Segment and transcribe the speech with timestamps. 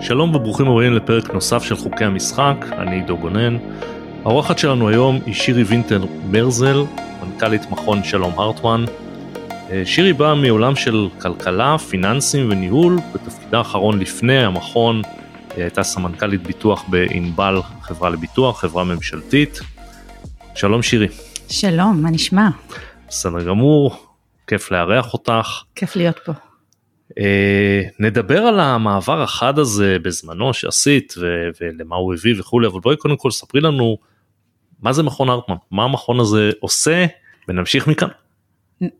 [0.00, 3.56] שלום וברוכים הבאים לפרק נוסף של חוקי המשחק, אני עידו גונן.
[4.24, 6.84] האורחת שלנו היום היא שירי וינטר מרזל,
[7.22, 8.84] מנכ"לית מכון שלום הרטמן.
[9.70, 15.02] אה, שירי באה מעולם של כלכלה, פיננסים וניהול, בתפקידה האחרון לפני המכון
[15.56, 19.60] היא הייתה סמנכ"לית ביטוח בענבל, חברה לביטוח, חברה ממשלתית.
[20.54, 21.08] שלום שירי.
[21.48, 22.48] שלום, מה נשמע?
[23.08, 24.06] בסדר גמור,
[24.46, 25.62] כיף לארח אותך.
[25.74, 26.49] כיף להיות פה.
[27.18, 32.96] אה, נדבר על המעבר החד הזה בזמנו שעשית ו- ולמה הוא הביא וכולי אבל בואי
[32.96, 33.96] קודם כל ספרי לנו
[34.82, 37.06] מה זה מכון הרטמן מה המכון הזה עושה
[37.48, 38.08] ונמשיך מכאן.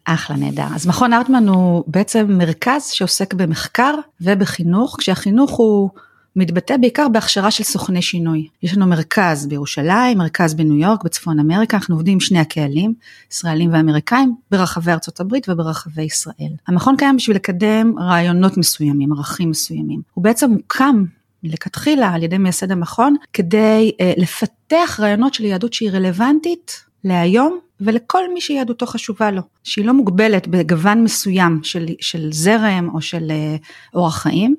[0.05, 5.91] אחלה נהדר אז מכון הרטמן הוא בעצם מרכז שעוסק במחקר ובחינוך כשהחינוך הוא
[6.37, 8.49] מתבטא בעיקר בהכשרה של סוכני שינוי.
[8.63, 12.95] יש לנו מרכז בירושלים, מרכז בניו יורק, בצפון אמריקה, אנחנו עובדים עם שני הקהלים,
[13.33, 16.53] ישראלים ואמריקאים, ברחבי ארצות הברית וברחבי ישראל.
[16.69, 20.01] המכון קיים בשביל לקדם רעיונות מסוימים, ערכים מסוימים.
[20.15, 21.05] הוא בעצם הוקם
[21.43, 28.33] מלכתחילה על ידי מייסד המכון, כדי אה, לפתח רעיונות של יהדות שהיא רלוונטית להיום ולכל
[28.35, 33.57] מי שיהדותו חשובה לו, שהיא לא מוגבלת בגוון מסוים של, של זרם או של אה,
[33.95, 34.55] אורח חיים.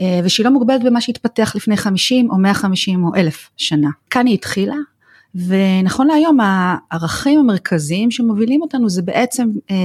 [0.00, 3.88] אה, ושהיא לא מוגבלת במה שהתפתח לפני 50 או 150 או 1,000 שנה.
[4.10, 4.76] כאן היא התחילה,
[5.34, 9.76] ונכון להיום הערכים המרכזיים שמובילים אותנו זה בעצם אה,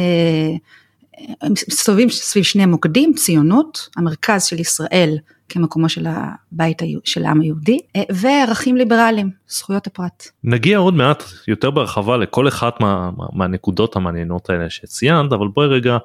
[1.49, 5.17] מסתובבים סביב שני מוקדים, ציונות, המרכז של ישראל
[5.49, 10.27] כמקומו של הבית של העם היהודי, אה, וערכים ליברליים, זכויות הפרט.
[10.43, 15.97] נגיע עוד מעט יותר בהרחבה לכל אחת מה, מהנקודות המעניינות האלה שציינת, אבל בואי רגע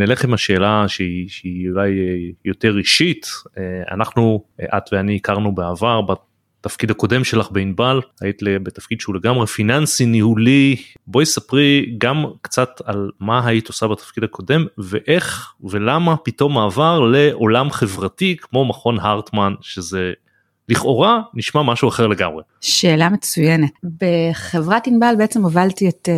[0.00, 1.90] נלך עם השאלה שהיא, שהיא אולי
[2.44, 3.26] יותר אישית,
[3.58, 3.62] אה,
[3.94, 4.44] אנחנו,
[4.76, 11.26] את ואני הכרנו בעבר בתפקיד הקודם שלך בענבל, היית בתפקיד שהוא לגמרי פיננסי ניהולי, בואי
[11.26, 18.36] ספרי גם קצת על מה היית עושה בתפקיד הקודם ואיך ולמה פתאום מעבר לעולם חברתי
[18.40, 20.12] כמו מכון הרטמן שזה
[20.68, 22.42] לכאורה נשמע משהו אחר לגמרי.
[22.60, 23.70] שאלה מצוינת.
[24.00, 26.08] בחברת ענבל בעצם הובלתי את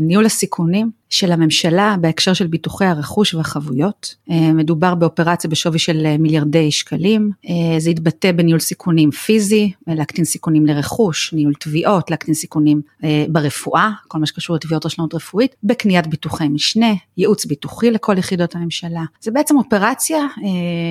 [0.00, 4.14] ניהול הסיכונים של הממשלה בהקשר של ביטוחי הרכוש והחבויות.
[4.30, 10.24] אה, מדובר באופרציה בשווי של אה, מיליארדי שקלים, אה, זה יתבטא בניהול סיכונים פיזי, להקטין
[10.24, 12.80] סיכונים לרכוש, ניהול תביעות, להקטין סיכונים
[13.28, 19.04] ברפואה, כל מה שקשור לתביעות רשלנות רפואית, בקניית ביטוחי משנה, ייעוץ ביטוחי לכל יחידות הממשלה.
[19.20, 20.26] זה בעצם אופרציה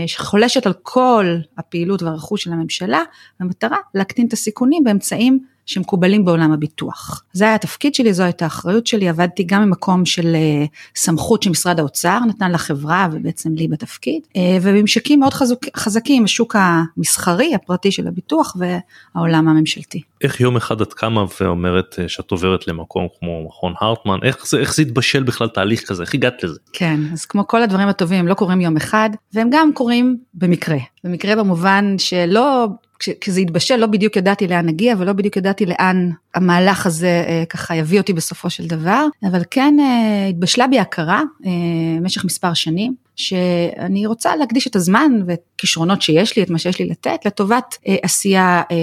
[0.08, 1.26] שחולשת על כל
[1.58, 3.02] הפעילות והרכוש של הממשלה,
[3.40, 7.24] במטרה להקטין את הסיכונים באמצעים שמקובלים בעולם הביטוח.
[7.34, 11.80] זה היה התפקיד שלי, זו הייתה האחריות שלי, עבדתי גם ממקום של אה, סמכות שמשרד
[11.80, 18.08] האוצר נתן לחברה ובעצם לי בתפקיד, אה, ובממשקים מאוד חזוק, חזקים, השוק המסחרי, הפרטי של
[18.08, 20.11] הביטוח והעולם הממשלתי.
[20.24, 24.58] איך יום אחד את קמה ואומרת אה, שאת עוברת למקום כמו מכון הרטמן, איך זה,
[24.58, 26.60] איך זה התבשל בכלל תהליך כזה, איך הגעת לזה?
[26.74, 30.78] כן, אז כמו כל הדברים הטובים הם לא קורים יום אחד, והם גם קורים במקרה.
[31.04, 32.68] במקרה במובן שלא
[33.00, 37.76] כשזה התבשל לא בדיוק ידעתי לאן נגיע ולא בדיוק ידעתי לאן המהלך הזה אה, ככה
[37.76, 41.52] יביא אותי בסופו של דבר, אבל כן אה, התבשלה בי הכרה אה,
[42.00, 42.96] במשך מספר שנים.
[43.16, 47.96] שאני רוצה להקדיש את הזמן וכישרונות שיש לי, את מה שיש לי לתת, לטובת אה,
[48.04, 48.76] עשייה אה,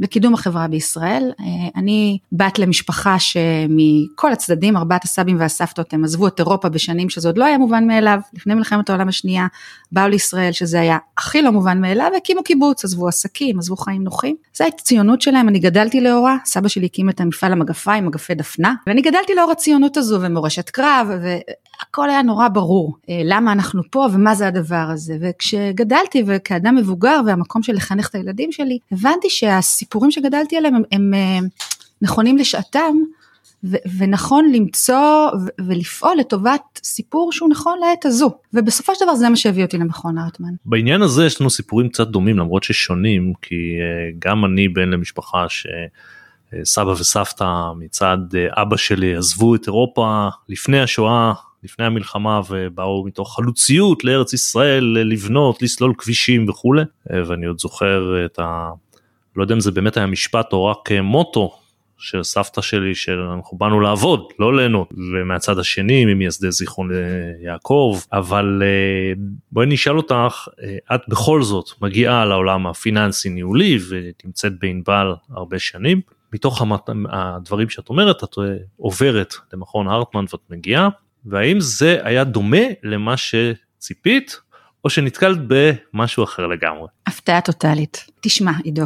[0.00, 1.32] לקידום החברה בישראל.
[1.40, 1.46] אה,
[1.76, 7.38] אני בת למשפחה שמכל הצדדים, ארבעת הסבים והסבתות, הם עזבו את אירופה בשנים שזה עוד
[7.38, 9.46] לא היה מובן מאליו, לפני מלחמת העולם השנייה,
[9.92, 14.36] באו לישראל שזה היה הכי לא מובן מאליו, והקימו קיבוץ, עזבו עסקים, עזבו חיים נוחים.
[14.54, 18.74] זו הייתה ציונות שלהם, אני גדלתי לאורה, סבא שלי הקים את המפעל המגפיים, מגפי דפנה,
[18.86, 21.08] ואני גדלתי לאור הציונות הזו ומורשת קרב,
[21.80, 22.96] והכל היה נורא ברור.
[23.08, 25.16] אה, למה אנחנו פה ומה זה הדבר הזה.
[25.20, 31.14] וכשגדלתי וכאדם מבוגר והמקום של לחנך את הילדים שלי, הבנתי שהסיפורים שגדלתי עליהם הם, הם
[31.14, 31.48] הם
[32.02, 32.96] נכונים לשעתם.
[33.64, 39.28] ו- ונכון למצוא ו- ולפעול לטובת סיפור שהוא נכון לעת הזו ובסופו של דבר זה
[39.28, 40.48] מה שהביא אותי למכון ארטמן.
[40.64, 45.46] בעניין הזה יש לנו סיפורים קצת דומים למרות ששונים כי uh, גם אני בן למשפחה
[45.48, 48.18] שסבא וסבתא מצד
[48.50, 51.32] אבא שלי עזבו את אירופה לפני השואה
[51.64, 58.38] לפני המלחמה ובאו מתוך חלוציות לארץ ישראל לבנות לסלול כבישים וכולי ואני עוד זוכר את
[58.38, 58.70] ה...
[59.36, 61.60] לא יודע אם זה באמת היה משפט או רק מוטו
[62.00, 64.92] של סבתא שלי שאנחנו באנו לעבוד לא ליהנות.
[65.12, 66.90] ומהצד השני ממייסדי זיכרון
[67.42, 67.98] יעקב.
[68.12, 75.14] אבל אה, בואי נשאל אותך אה, את בכל זאת מגיעה לעולם הפיננסי ניהולי ונמצאת בענבל
[75.30, 76.00] הרבה שנים.
[76.32, 76.62] מתוך
[77.10, 78.44] הדברים שאת אומרת את אה,
[78.76, 80.88] עוברת למכון הרטמן ואת מגיעה
[81.26, 84.40] והאם זה היה דומה למה שציפית
[84.84, 86.88] או שנתקלת במשהו אחר לגמרי.
[87.06, 88.06] הפתעה טוטאלית.
[88.20, 88.82] תשמע עידו,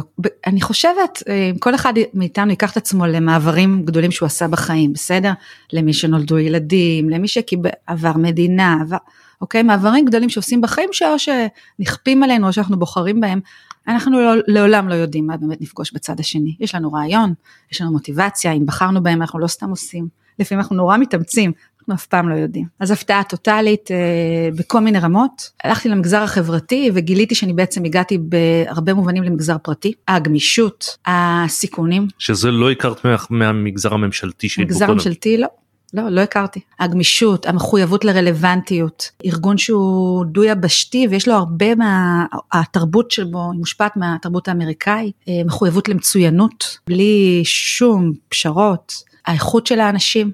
[0.47, 5.31] אני חושבת אה, כל אחד מאיתנו ייקח את עצמו למעברים גדולים שהוא עשה בחיים, בסדר?
[5.73, 8.97] למי שנולדו ילדים, למי שעבר מדינה, עבר...
[9.41, 9.63] אוקיי?
[9.63, 13.39] מעברים גדולים שעושים בחיים שאו שנכפים עלינו או שאנחנו בוחרים בהם,
[13.87, 16.55] אנחנו לא, לעולם לא יודעים מה באמת נפגוש בצד השני.
[16.59, 17.33] יש לנו רעיון,
[17.71, 20.07] יש לנו מוטיבציה, אם בחרנו בהם אנחנו לא סתם עושים.
[20.39, 21.51] לפעמים אנחנו נורא מתאמצים,
[21.89, 22.65] אנחנו אף פעם לא יודעים.
[22.79, 25.51] אז הפתעה טוטאלית אה, בכל מיני רמות.
[25.63, 29.93] הלכתי למגזר החברתי וגיליתי שאני בעצם הגעתי בהרבה מובנים למגזר פרטי.
[30.07, 32.07] הגמישות, הסיכונים.
[32.19, 34.85] שזה לא הכרת מה, מהמגזר הממשלתי שהיית בו קודם.
[34.91, 35.47] מגזר ממשלתי לא.
[35.93, 36.59] לא, לא הכרתי.
[36.79, 45.15] הגמישות, המחויבות לרלוונטיות, ארגון שהוא דו-יבשתי ויש לו הרבה מהתרבות שבו, היא מושפעת מהתרבות האמריקאית,
[45.27, 48.93] אה, מחויבות למצוינות, בלי שום פשרות,
[49.25, 50.31] האיכות של האנשים,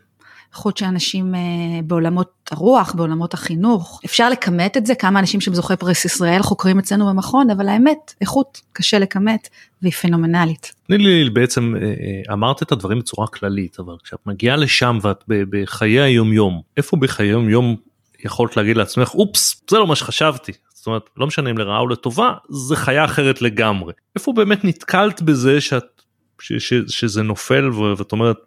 [0.52, 1.40] איכות של אנשים אה,
[1.84, 4.02] בעולמות הרוח, בעולמות החינוך.
[4.06, 8.14] אפשר לכמת את זה, כמה אנשים שהם זוכי פרס ישראל חוקרים אצלנו במכון, אבל האמת,
[8.22, 9.50] איכות קשה לכמת
[9.82, 10.74] והיא פנומנלית.
[10.88, 15.24] תני לי בעצם, אה, אה, אמרת את הדברים בצורה כללית, אבל כשאת מגיעה לשם ואת
[15.28, 17.76] בחיי היום יום, איפה בחיי היום יום
[18.26, 20.52] יכולת להגיד לעצמך, אופס, זה לא מה שחשבתי.
[20.74, 23.94] זאת אומרת, לא משנה אם לרעה או לטובה, זה חיה אחרת לגמרי.
[24.16, 26.02] איפה באמת נתקלת בזה שאת,
[26.42, 28.38] ש, ש, שזה נופל ואת אומרת,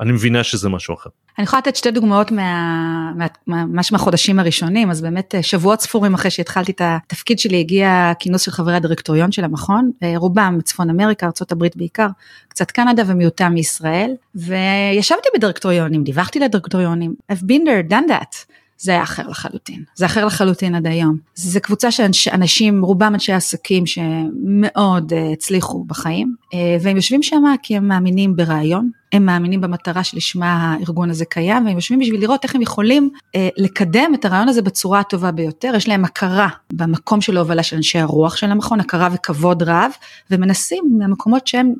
[0.00, 1.10] אני מבינה שזה משהו אחר.
[1.38, 6.14] אני יכולה לתת שתי דוגמאות מה, מה, ממש מהחודשים הראשונים, אז באמת אה, שבועות ספורים
[6.14, 10.90] אחרי שהתחלתי את התפקיד שלי הגיע כינוס של חברי הדירקטוריון של המכון, אה, רובם מצפון
[10.90, 12.08] אמריקה, ארה"ב בעיקר,
[12.48, 18.52] קצת קנדה ומיעוטם מישראל, וישבתי בדירקטוריונים, דיווחתי לדירקטוריונים, I've been there, done that.
[18.78, 21.16] זה היה אחר לחלוטין, זה אחר לחלוטין עד היום.
[21.34, 26.34] זה קבוצה של אנשים, רובם אנשי עסקים שמאוד uh, הצליחו בחיים,
[26.80, 31.76] והם יושבים שם כי הם מאמינים ברעיון, הם מאמינים במטרה שלשמה הארגון הזה קיים, והם
[31.76, 35.88] יושבים בשביל לראות איך הם יכולים uh, לקדם את הרעיון הזה בצורה הטובה ביותר, יש
[35.88, 39.90] להם הכרה במקום של ההובלה של אנשי הרוח של המכון, הכרה וכבוד רב,
[40.30, 41.72] ומנסים מהמקומות שהם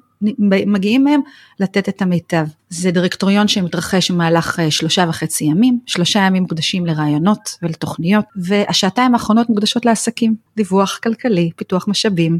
[0.66, 1.20] מגיעים מהם
[1.60, 2.46] לתת את המיטב.
[2.68, 9.48] זה דירקטוריון שמתרחש במהלך אה, שלושה וחצי ימים, שלושה ימים מוקדשים לרעיונות ולתוכניות, והשעתיים האחרונות
[9.48, 12.38] מוקדשות לעסקים, דיווח כלכלי, פיתוח משאבים, אה,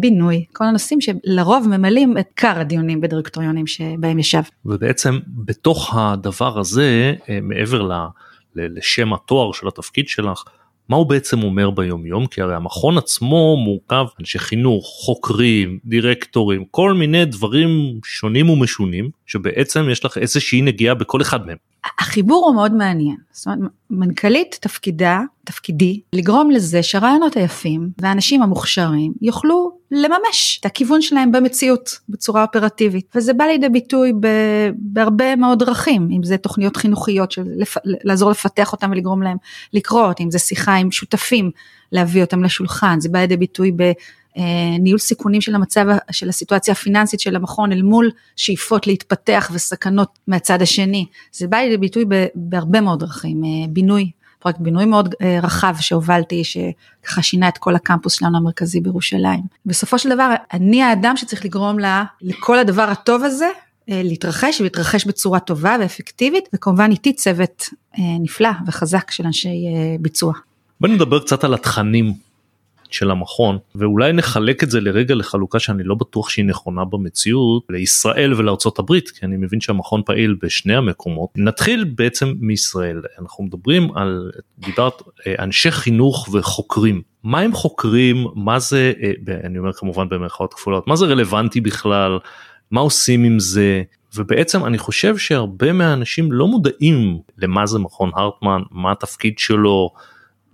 [0.00, 4.42] בינוי, כל הנושאים שלרוב ממלאים את עיקר הדיונים בדירקטוריונים שבהם ישב.
[4.64, 7.88] ובעצם בתוך הדבר הזה, אה, מעבר
[8.56, 10.44] לשם התואר של התפקיד שלך,
[10.88, 16.92] מה הוא בעצם אומר ביומיום כי הרי המכון עצמו מורכב אנשי חינוך חוקרים דירקטורים כל
[16.92, 21.56] מיני דברים שונים ומשונים שבעצם יש לך איזושהי נגיעה בכל אחד מהם.
[21.98, 29.12] החיבור הוא מאוד מעניין, זאת אומרת מנכ"לית תפקידה, תפקידי, לגרום לזה שהרעיונות היפים והאנשים המוכשרים
[29.22, 34.26] יוכלו לממש את הכיוון שלהם במציאות בצורה אופרטיבית וזה בא לידי ביטוי ב,
[34.76, 39.36] בהרבה מאוד דרכים אם זה תוכניות חינוכיות של לפ, לעזור לפתח אותם ולגרום להם
[39.72, 41.50] לקרות אם זה שיחה עם שותפים
[41.92, 43.92] להביא אותם לשולחן זה בא לידי ביטוי ב...
[44.36, 50.62] אה, סיכונים של המצב, של הסיטואציה הפיננסית של המכון אל מול שאיפות להתפתח וסכנות מהצד
[50.62, 51.06] השני.
[51.32, 56.42] זה בא לידי ביטוי בהרבה מאוד דרכים, אה, בינוי, פרויקט בינוי מאוד אה, רחב שהובלתי,
[56.44, 59.40] שככה שינה את כל הקמפוס שלנו המרכזי בירושלים.
[59.66, 63.48] בסופו של דבר, אני האדם שצריך לגרום לה, לכל הדבר הטוב הזה,
[63.90, 67.68] להתרחש ולהתרחש בצורה טובה ואפקטיבית, וכמובן איתי צוות
[67.98, 69.56] נפלא וחזק של אנשי
[70.00, 70.32] ביצוע.
[70.80, 72.14] בוא נדבר קצת על התכנים
[72.90, 78.34] של המכון ואולי נחלק את זה לרגע לחלוקה שאני לא בטוח שהיא נכונה במציאות לישראל
[78.34, 81.30] ולארצות הברית כי אני מבין שהמכון פעיל בשני המקומות.
[81.36, 83.02] נתחיל בעצם מישראל.
[83.20, 87.02] אנחנו מדברים על דיברת אה, אנשי חינוך וחוקרים.
[87.22, 88.26] מה הם חוקרים?
[88.34, 92.18] מה זה אה, אני אומר כמובן במרכאות כפולות מה זה רלוונטי בכלל?
[92.70, 93.82] מה עושים עם זה?
[94.16, 99.90] ובעצם אני חושב שהרבה מהאנשים לא מודעים למה זה מכון הרטמן מה התפקיד שלו.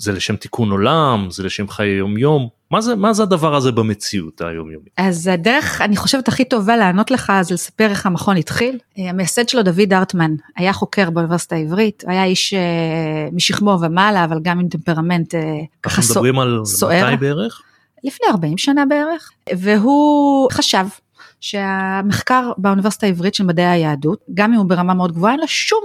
[0.05, 3.73] זה לשם תיקון עולם זה לשם חיי יום יום מה זה מה זה הדבר הזה
[3.73, 4.93] במציאות היומיומית.
[4.97, 9.49] אז הדרך אני חושבת הכי טובה לענות לך זה לספר איך המכון התחיל אה, המייסד
[9.49, 14.69] שלו דוד ארטמן היה חוקר באוניברסיטה העברית היה איש אה, משכמו ומעלה אבל גם עם
[14.69, 15.41] טמפרמנט אה,
[15.83, 16.29] ככה סוער.
[16.29, 17.63] אנחנו מדברים על מתי בערך?
[18.05, 20.87] לפני 40 שנה בערך והוא חשב
[21.41, 25.85] שהמחקר באוניברסיטה העברית של מדעי היהדות גם אם הוא ברמה מאוד גבוהה אין לו שום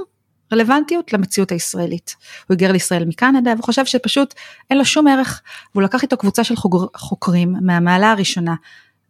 [0.54, 2.16] רלוונטיות למציאות הישראלית.
[2.48, 4.34] הוא היגר לישראל מקנדה וחושב שפשוט
[4.70, 5.42] אין לו שום ערך
[5.76, 8.56] והוא לקח איתו קבוצה של חוקר, חוקרים מהמעלה הראשונה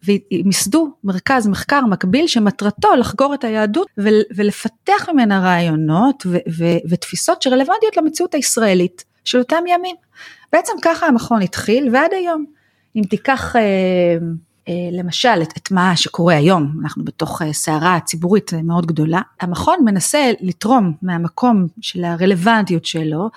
[0.04, 3.88] ומיסדו מרכז מחקר מקביל שמטרתו לחגור את היהדות
[4.38, 6.26] ולפתח ממנה רעיונות
[6.90, 9.96] ותפיסות שרלוונטיות למציאות הישראלית של אותם ימים.
[10.54, 12.46] בעצם ככה המכון התחיל ועד היום.
[12.96, 14.18] אם תיקח אה,
[14.92, 20.32] למשל את, את מה שקורה היום, אנחנו בתוך אה, סערה ציבורית מאוד גדולה, המכון מנסה
[20.42, 23.30] לתרום מהמקום של הרלוונטיות שלו,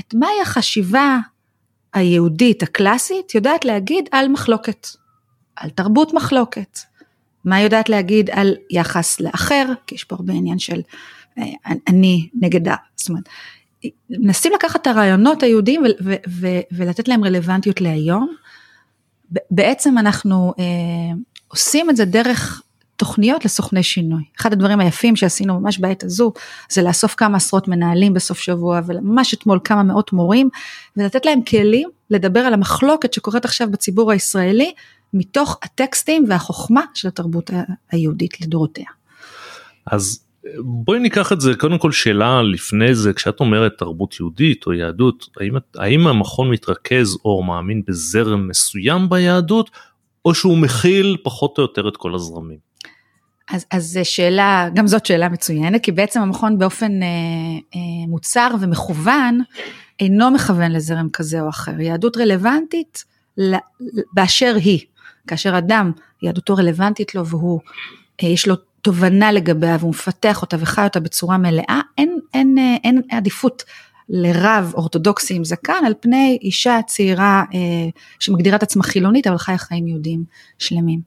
[0.00, 1.18] את מהי החשיבה
[1.94, 4.86] היהודית הקלאסית יודעת להגיד על מחלוקת,
[5.56, 6.78] על תרבות מחלוקת,
[7.44, 10.80] מה יודעת להגיד על יחס לאחר, כי יש פה הרבה עניין של
[11.38, 11.44] אה,
[11.88, 12.74] אני נגד ה...
[12.96, 13.28] זאת אומרת,
[14.10, 15.82] מנסים לקחת את הרעיונות היהודיים
[16.72, 18.34] ולתת להם רלוונטיות להיום.
[19.50, 20.64] בעצם אנחנו אה,
[21.48, 22.62] עושים את זה דרך
[22.96, 24.22] תוכניות לסוכני שינוי.
[24.40, 26.32] אחד הדברים היפים שעשינו ממש בעת הזו,
[26.70, 30.48] זה לאסוף כמה עשרות מנהלים בסוף שבוע, וממש אתמול כמה מאות מורים,
[30.96, 34.72] ולתת להם כלים לדבר על המחלוקת שקורית עכשיו בציבור הישראלי,
[35.14, 37.50] מתוך הטקסטים והחוכמה של התרבות
[37.90, 38.86] היהודית לדורותיה.
[39.86, 40.20] אז
[40.58, 45.26] בואי ניקח את זה קודם כל שאלה לפני זה כשאת אומרת תרבות יהודית או יהדות
[45.40, 49.70] האם, האם המכון מתרכז או מאמין בזרם מסוים ביהדות
[50.24, 52.68] או שהוא מכיל פחות או יותר את כל הזרמים.
[53.50, 57.08] אז, אז שאלה, גם זאת שאלה מצוינת, כי בעצם המכון באופן אה,
[57.74, 59.40] אה, מוצר ומכוון
[60.00, 61.80] אינו מכוון לזרם כזה או אחר.
[61.80, 63.04] יהדות רלוונטית
[64.12, 64.80] באשר היא.
[65.26, 67.60] כאשר אדם, יהדותו רלוונטית לו והוא,
[68.22, 72.80] אה, יש לו תובנה לגביה והוא מפתח אותה וחי אותה בצורה מלאה, אין, אין, אין,
[72.84, 73.64] אין עדיפות
[74.08, 77.58] לרב אורתודוקסי עם זקן על פני אישה צעירה אה,
[78.18, 80.24] שמגדירה את עצמה חילונית אבל חיה חיים יהודיים
[80.58, 81.00] שלמים.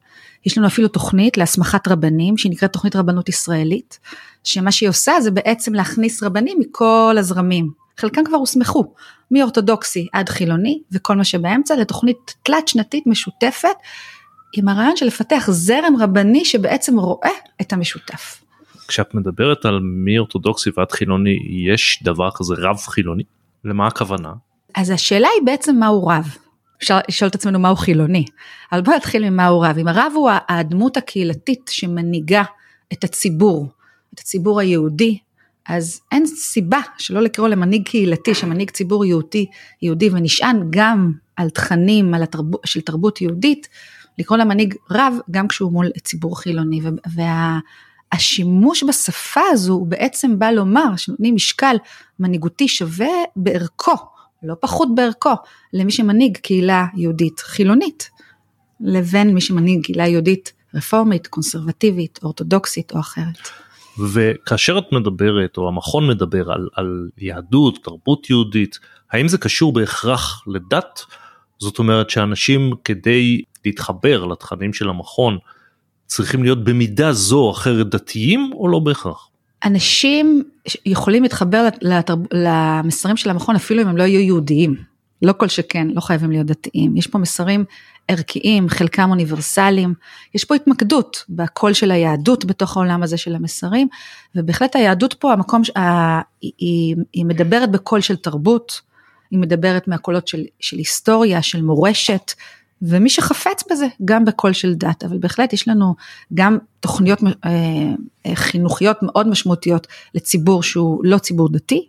[0.46, 4.00] יש לנו אפילו תוכנית להסמכת רבנים שהיא נקראת תוכנית רבנות ישראלית,
[4.44, 7.72] שמה שהיא עושה זה בעצם להכניס רבנים מכל הזרמים.
[7.98, 8.94] חלקם כבר הוסמכו,
[9.32, 13.76] מאורתודוקסי עד חילוני וכל מה שבאמצע לתוכנית תלת שנתית משותפת
[14.54, 17.32] עם הרעיון של לפתח זרם רבני שבעצם רואה
[17.62, 18.44] את המשותף.
[18.88, 23.24] כשאת מדברת על מאורתודוקסי ועד חילוני יש דבר כזה רב חילוני?
[23.66, 24.34] למה הכוונה?
[24.76, 26.36] אז השאלה היא בעצם מהו רב.
[26.78, 28.26] אפשר לשאול את עצמנו מהו חילוני.
[28.72, 29.78] אבל בוא נתחיל ממהו רב.
[29.78, 32.44] אם הרב הוא הדמות הקהילתית שמנהיגה
[32.94, 33.68] את הציבור,
[34.14, 35.18] את הציבור היהודי,
[35.68, 39.46] אז אין סיבה שלא לקרוא למנהיג קהילתי שמנהיג ציבור יהודי,
[39.82, 43.68] יהודי ונשען גם על תכנים על התרב, של תרבות יהודית,
[44.22, 46.82] לקרוא למנהיג רב גם כשהוא מול ציבור חילוני.
[48.14, 51.76] והשימוש וה, בשפה הזו הוא בעצם בא לומר שנותנים משקל
[52.20, 53.96] מנהיגותי שווה בערכו,
[54.44, 55.34] לא פחות בערכו,
[55.74, 58.10] למי שמנהיג קהילה יהודית חילונית,
[58.82, 63.50] לבין מי שמנהיג קהילה יהודית רפורמית, קונסרבטיבית, אורתודוקסית או אחרת.
[64.14, 68.80] וכאשר את מדברת או המכון מדבר על, על יהדות, תרבות יהודית,
[69.12, 71.02] האם זה קשור בהכרח לדת?
[71.60, 75.38] זאת אומרת שאנשים כדי להתחבר לתכנים של המכון
[76.08, 79.28] צריכים להיות במידה זו או אחרת דתיים או לא בהכרח?
[79.64, 80.44] אנשים
[80.86, 82.20] יכולים להתחבר לתרב...
[82.34, 84.76] למסרים של המכון אפילו אם הם לא יהיו יהודיים.
[85.22, 86.98] לא כל שכן, לא חייבים להיות דתיים.
[86.98, 87.66] יש פה מסרים
[88.08, 89.94] ערכיים, חלקם אוניברסליים.
[90.36, 93.88] יש פה התמקדות בקול של היהדות בתוך העולם הזה של המסרים,
[94.36, 95.62] ובהחלט היהדות פה, המקום,
[96.42, 98.82] היא, היא, היא מדברת בקול של תרבות,
[99.32, 102.32] היא מדברת מהקולות של, של היסטוריה, של מורשת,
[102.82, 105.96] ומי שחפץ בזה, גם בקול של דת, אבל בהחלט יש לנו
[106.34, 107.50] גם תוכניות אה,
[108.26, 111.88] אה, חינוכיות מאוד משמעותיות לציבור שהוא לא ציבור דתי,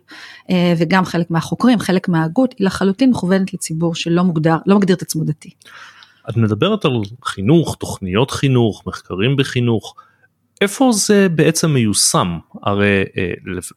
[0.49, 5.01] אה, וגם חלק מהחוקרים, חלק מההגות, היא לחלוטין מכוונת לציבור שלא מוגדר, לא מגדיר את
[5.01, 5.49] עצמו דתי.
[6.29, 9.95] את מדברת על חינוך, תוכניות חינוך, מחקרים בחינוך,
[10.61, 12.37] איפה זה בעצם מיושם?
[12.63, 13.03] הרי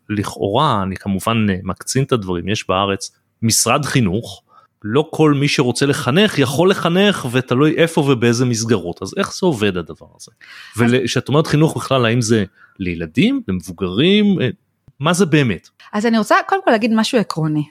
[0.08, 3.11] לכאורה, אני כמובן מקצין את הדברים, יש בארץ
[3.42, 4.42] משרד חינוך,
[4.88, 9.76] לא כל מי שרוצה לחנך יכול לחנך ותלוי איפה ובאיזה מסגרות אז איך זה עובד
[9.76, 10.33] הדבר הזה.
[10.76, 12.45] וכשאת אומרת חינוך בכלל האם זה
[12.78, 14.49] לילדים למבוגרים אה,
[15.00, 15.69] מה זה באמת.
[15.93, 17.64] אז אני רוצה קודם כל להגיד משהו עקרוני.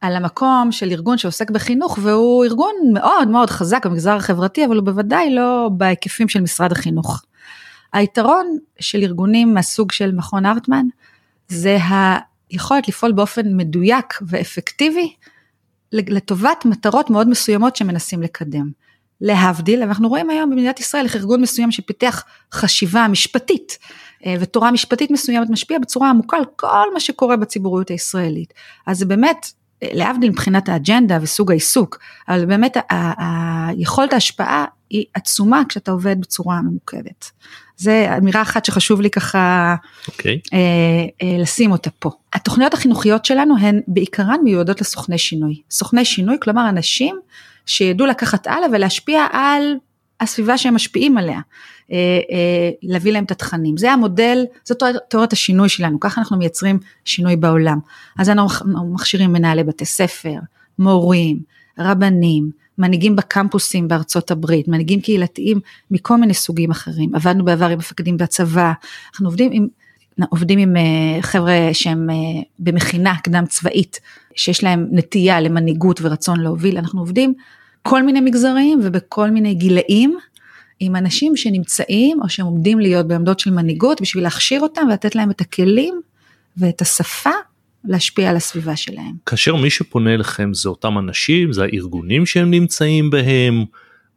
[0.00, 4.84] על המקום של ארגון שעוסק בחינוך והוא ארגון מאוד מאוד חזק במגזר החברתי אבל הוא
[4.84, 7.22] בוודאי לא בהיקפים של משרד החינוך.
[7.92, 10.86] היתרון של ארגונים מהסוג של מכון הרטמן
[11.48, 11.78] זה
[12.50, 15.12] היכולת לפעול באופן מדויק ואפקטיבי
[15.92, 18.70] לטובת מטרות מאוד מסוימות שמנסים לקדם.
[19.20, 23.78] להבדיל, אנחנו רואים היום במדינת ישראל איך ארגון מסוים שפיתח חשיבה משפטית
[24.26, 28.54] אה, ותורה משפטית מסוימת משפיע בצורה עמוקה על כל מה שקורה בציבוריות הישראלית.
[28.86, 32.76] אז זה באמת, להבדיל מבחינת האג'נדה וסוג העיסוק, אבל באמת
[33.18, 37.30] היכולת ההשפעה היא עצומה כשאתה עובד בצורה ממוקדת.
[37.76, 40.08] זה אמירה אחת שחשוב לי ככה okay.
[40.08, 40.40] אוקיי.
[40.52, 40.58] אה,
[41.22, 42.10] אה, לשים אותה פה.
[42.32, 45.60] התוכניות החינוכיות שלנו הן בעיקרן מיועדות לסוכני שינוי.
[45.70, 47.20] סוכני שינוי, כלומר אנשים
[47.66, 49.74] שידעו לקחת הלאה ולהשפיע על
[50.20, 51.40] הסביבה שהם משפיעים עליה,
[51.92, 51.96] אה,
[52.30, 53.76] אה, להביא להם את התכנים.
[53.76, 57.78] זה המודל, זאת תיאוריית השינוי שלנו, ככה אנחנו מייצרים שינוי בעולם.
[58.18, 60.34] אז אנחנו מכשירים מנהלי בתי ספר,
[60.78, 61.38] מורים,
[61.78, 65.60] רבנים, מנהיגים בקמפוסים בארצות הברית, מנהיגים קהילתיים
[65.90, 67.14] מכל מיני סוגים אחרים.
[67.14, 68.72] עבדנו בעבר עם מפקדים בצבא,
[69.12, 69.66] אנחנו עובדים עם,
[70.30, 72.08] עובדים עם אה, חבר'ה שהם
[72.58, 74.00] במכינה קדם צבאית,
[74.34, 77.34] שיש להם נטייה למנהיגות ורצון להוביל, אנחנו עובדים
[77.88, 80.18] כל מיני מגזרים ובכל מיני גילאים.
[80.80, 85.30] עם אנשים שנמצאים או שהם עומדים להיות בעמדות של מנהיגות בשביל להכשיר אותם ולתת להם
[85.30, 86.00] את הכלים
[86.56, 87.30] ואת השפה
[87.84, 89.12] להשפיע על הסביבה שלהם.
[89.26, 93.64] כאשר מי שפונה אליכם זה אותם אנשים, זה הארגונים שהם נמצאים בהם,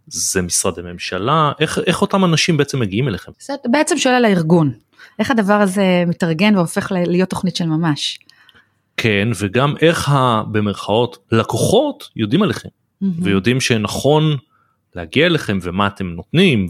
[0.08, 3.32] זה משרדי ממשלה, איך, איך אותם אנשים בעצם מגיעים אליכם?
[3.40, 4.72] זה בעצם שואל על הארגון,
[5.20, 8.20] איך הדבר הזה מתארגן והופך להיות תוכנית של ממש.
[8.98, 10.44] כן, וגם איך ה...
[10.51, 12.70] במרכאות לקוחות יודעים עליכם,
[13.01, 13.05] mm-hmm.
[13.22, 14.38] ויודעים שנכון
[14.96, 16.67] להגיע אליכם ומה אתם נותנים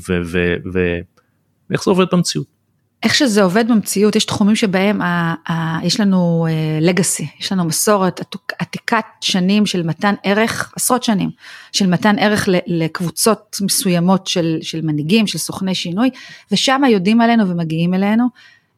[1.70, 2.62] ואיך זה עובד במציאות.
[3.04, 6.48] איך שזה עובד במציאות, יש תחומים שבהם ה, ה, יש לנו
[6.82, 11.30] לגאסי, uh, יש לנו מסורת עתיקת שנים של מתן ערך, עשרות שנים,
[11.72, 16.10] של מתן ערך לקבוצות מסוימות של, של מנהיגים, של סוכני שינוי,
[16.52, 18.28] ושם יודעים עלינו ומגיעים אלינו.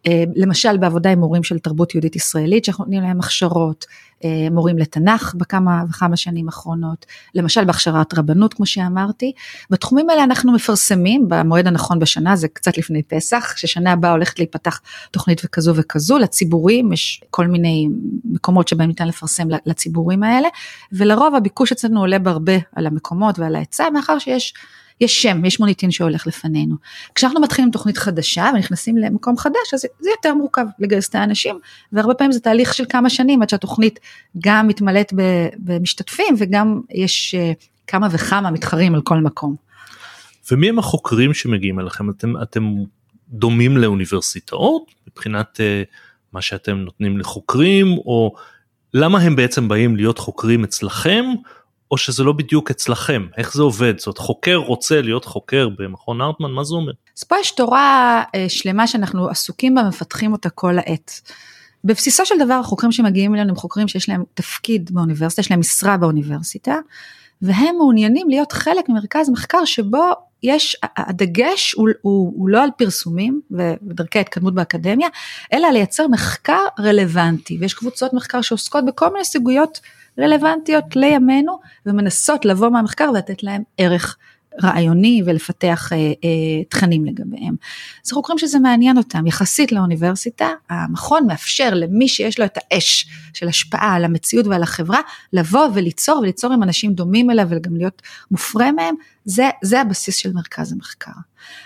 [0.07, 3.85] אה, למשל בעבודה עם מורים של תרבות יהודית ישראלית שאנחנו נותנים להם הכשרות,
[4.23, 7.05] אה, מורים לתנ"ך בכמה וכמה שנים אחרונות,
[7.35, 9.31] למשל בהכשרת רבנות כמו שאמרתי.
[9.69, 14.81] בתחומים האלה אנחנו מפרסמים במועד הנכון בשנה, זה קצת לפני פסח, ששנה הבאה הולכת להיפתח
[15.11, 17.89] תוכנית וכזו וכזו, לציבורים יש כל מיני
[18.25, 20.47] מקומות שבהם ניתן לפרסם לציבורים האלה,
[20.91, 24.53] ולרוב הביקוש אצלנו עולה בהרבה על המקומות ועל ההיצע, מאחר שיש
[25.01, 26.75] יש שם, יש מוניטין שהולך לפנינו.
[27.15, 31.59] כשאנחנו מתחילים תוכנית חדשה ונכנסים למקום חדש, אז זה יותר מורכב לגייס את האנשים,
[31.91, 33.99] והרבה פעמים זה תהליך של כמה שנים עד שהתוכנית
[34.43, 35.13] גם מתמלאת
[35.57, 37.51] במשתתפים וגם יש אה,
[37.87, 39.55] כמה וכמה מתחרים על כל מקום.
[40.51, 42.09] ומי הם החוקרים שמגיעים אליכם?
[42.09, 42.75] אתם, אתם
[43.29, 45.93] דומים לאוניברסיטאות מבחינת uh,
[46.33, 48.35] מה שאתם נותנים לחוקרים, או
[48.93, 51.25] למה הם בעצם באים להיות חוקרים אצלכם,
[51.93, 56.51] או שזה לא בדיוק אצלכם איך זה עובד זאת חוקר רוצה להיות חוקר במכון ארטמן
[56.51, 56.91] מה זה אומר.
[57.17, 61.21] אז פה יש תורה אה, שלמה שאנחנו עסוקים בה מפתחים אותה כל העת.
[61.83, 65.97] בבסיסו של דבר החוקרים שמגיעים אלינו הם חוקרים שיש להם תפקיד באוניברסיטה יש להם משרה
[65.97, 66.75] באוניברסיטה
[67.41, 70.11] והם מעוניינים להיות חלק ממרכז מחקר שבו
[70.43, 75.07] יש, הדגש הוא, הוא, הוא לא על פרסומים ודרכי ההתקדמות באקדמיה,
[75.53, 79.79] אלא לייצר מחקר רלוונטי, ויש קבוצות מחקר שעוסקות בכל מיני סוגיות
[80.19, 84.17] רלוונטיות לימינו ומנסות לבוא מהמחקר ולתת להם ערך
[84.63, 87.55] רעיוני ולפתח אה, אה, תכנים לגביהם.
[88.05, 93.47] אז חוקרים שזה מעניין אותם, יחסית לאוניברסיטה, המכון מאפשר למי שיש לו את האש של
[93.47, 94.99] השפעה על המציאות ועל החברה,
[95.33, 100.33] לבוא וליצור וליצור עם אנשים דומים אליו וגם להיות מופרה מהם, זה, זה הבסיס של
[100.33, 101.11] מרכז המחקר.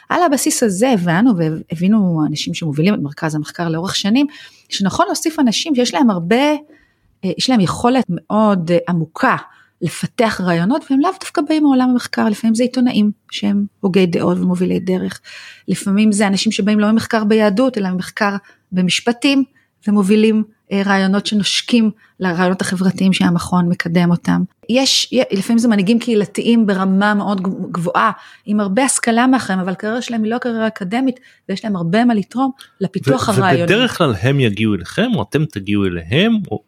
[0.10, 4.28] על הבסיס הזה הבנו והבינו אנשים שמובילים את מרכז המחקר לאורך שנים,
[4.70, 6.56] שנכון להוסיף אנשים שיש להם הרבה
[7.24, 9.36] יש להם יכולת מאוד אה, עמוקה
[9.82, 14.80] לפתח רעיונות והם לאו דווקא באים מעולם המחקר, לפעמים זה עיתונאים שהם הוגי דעות ומובילי
[14.80, 15.22] דרך,
[15.68, 18.36] לפעמים זה אנשים שבאים לא ממחקר ביהדות אלא ממחקר
[18.72, 19.44] במשפטים
[19.88, 24.44] ומובילים אה, רעיונות שנושקים לרעיונות החברתיים שהמכון מקדם אותם.
[24.70, 28.12] יש, לפעמים זה מנהיגים קהילתיים ברמה מאוד גבוהה,
[28.46, 32.14] עם הרבה השכלה מאחוריהם, אבל הקריירה שלהם היא לא קריירה אקדמית, ויש להם הרבה מה
[32.14, 32.52] לתרום
[32.82, 33.70] לפיתוח הרעיונות.
[33.70, 36.64] ובדרך כלל הם יגיעו אליכם, או אתם תגיעו אליהם, או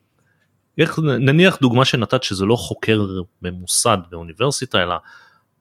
[0.80, 3.06] איך נניח דוגמה שנתת שזה לא חוקר
[3.42, 4.96] ממוסד באוניברסיטה אלא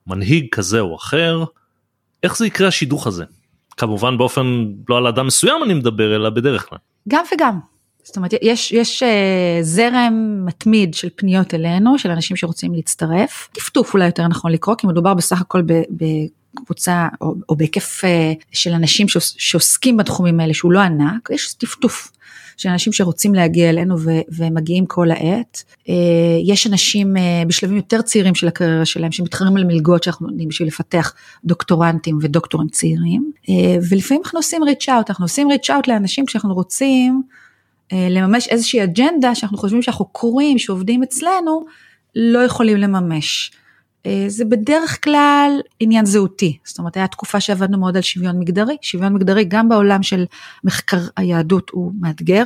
[0.07, 1.43] מנהיג כזה או אחר
[2.23, 3.23] איך זה יקרה השידוך הזה
[3.77, 6.79] כמובן באופן לא על אדם מסוים אני מדבר אלא בדרך כלל.
[7.07, 7.59] גם וגם.
[8.03, 9.05] זאת אומרת יש יש uh,
[9.61, 14.87] זרם מתמיד של פניות אלינו של אנשים שרוצים להצטרף טפטוף אולי יותר נכון לקרוא כי
[14.87, 20.79] מדובר בסך הכל בקבוצה או, או בהיקף uh, של אנשים שעוסקים בתחומים האלה שהוא לא
[20.79, 22.11] ענק יש טפטוף
[22.59, 25.63] של אנשים שרוצים להגיע אלינו ו- ומגיעים כל העת.
[25.89, 25.93] אה,
[26.45, 30.67] יש אנשים אה, בשלבים יותר צעירים של הקריירה שלהם שמתחרים על מלגות שאנחנו נותנים בשביל
[30.67, 31.13] לפתח
[31.45, 33.31] דוקטורנטים ודוקטורים צעירים.
[33.49, 37.21] אה, ולפעמים אנחנו עושים ריץ' אאוט, אנחנו עושים ריץ' אאוט לאנשים כשאנחנו רוצים
[37.91, 41.65] לממש איזושהי אג'נדה שאנחנו חושבים שהחוקרים שעובדים אצלנו
[42.15, 43.51] לא יכולים לממש.
[44.05, 48.77] אה, זה בדרך כלל עניין זהותי, זאת אומרת הייתה תקופה שעבדנו מאוד על שוויון מגדרי,
[48.81, 50.25] שוויון מגדרי גם בעולם של
[50.63, 52.43] מחקר היהדות הוא מאתגר,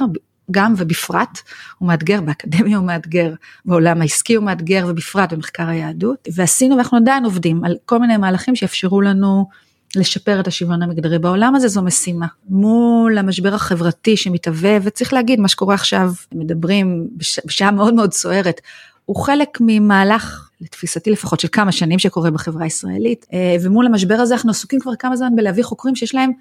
[0.52, 1.40] גם ובפרט
[1.78, 3.34] הוא מאתגר, באקדמיה הוא מאתגר,
[3.66, 8.56] בעולם העסקי הוא מאתגר ובפרט במחקר היהדות, ועשינו ואנחנו עדיין עובדים על כל מיני מהלכים
[8.56, 9.48] שיאפשרו לנו
[9.96, 11.68] לשפר את השוויון המגדרי בעולם הזה.
[11.68, 12.28] זו משימה.
[12.50, 17.08] מול המשבר החברתי שמתהווה, וצריך להגיד מה שקורה עכשיו, מדברים
[17.46, 18.62] בשעה מאוד מאוד סוערת,
[19.06, 24.34] הוא חלק ממהלך לתפיסתי לפחות של כמה שנים שקורה בחברה הישראלית אה, ומול המשבר הזה
[24.34, 26.32] אנחנו עסוקים כבר כמה זמן בלהביא חוקרים שיש להם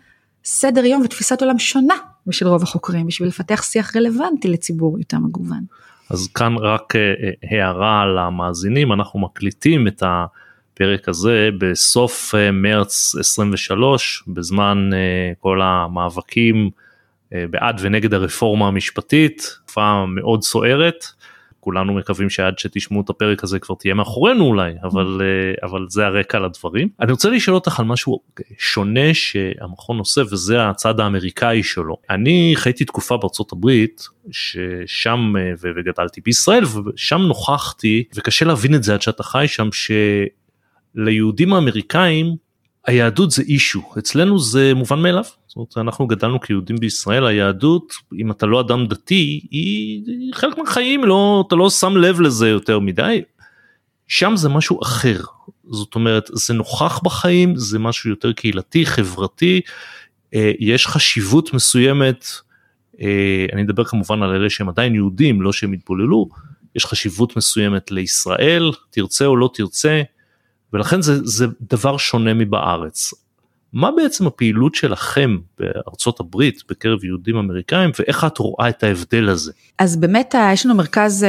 [0.44, 1.94] סדר יום ותפיסת עולם שונה
[2.26, 5.64] משל רוב החוקרים בשביל לפתח שיח רלוונטי לציבור יותר מגוון.
[6.10, 14.24] אז כאן רק אה, אה, הערה למאזינים אנחנו מקליטים את הפרק הזה בסוף מרץ 23
[14.28, 14.90] בזמן
[15.40, 16.70] כל המאבקים
[17.32, 21.04] בעד ונגד הרפורמה המשפטית תקופה מאוד סוערת.
[21.64, 26.06] כולנו מקווים שעד שתשמעו את הפרק הזה כבר תהיה מאחורינו אולי אבל אה, אבל זה
[26.06, 26.88] הרקע לדברים.
[27.00, 28.20] אני רוצה לשאול אותך על משהו
[28.58, 31.96] שונה שהמכון עושה וזה הצד האמריקאי שלו.
[32.10, 39.02] אני חייתי תקופה בארצות הברית ששם וגדלתי בישראל ושם נוכחתי וקשה להבין את זה עד
[39.02, 39.68] שאתה חי שם
[40.94, 42.36] שליהודים האמריקאים
[42.86, 48.30] היהדות זה אישו אצלנו זה מובן מאליו זאת אומרת אנחנו גדלנו כיהודים בישראל היהדות אם
[48.30, 50.02] אתה לא אדם דתי היא
[50.34, 53.22] חלק מהחיים לא אתה לא שם לב לזה יותר מדי.
[54.06, 55.20] שם זה משהו אחר
[55.64, 59.60] זאת אומרת זה נוכח בחיים זה משהו יותר קהילתי חברתי
[60.34, 62.26] אה, יש חשיבות מסוימת
[63.00, 66.28] אה, אני מדבר כמובן על אלה שהם עדיין יהודים לא שהם התבוללו
[66.74, 70.02] יש חשיבות מסוימת לישראל תרצה או לא תרצה
[70.72, 73.21] ולכן זה, זה דבר שונה מבארץ.
[73.72, 79.52] מה בעצם הפעילות שלכם בארצות הברית בקרב יהודים אמריקאים ואיך את רואה את ההבדל הזה?
[79.78, 81.28] אז באמת יש לנו מרכז, אה,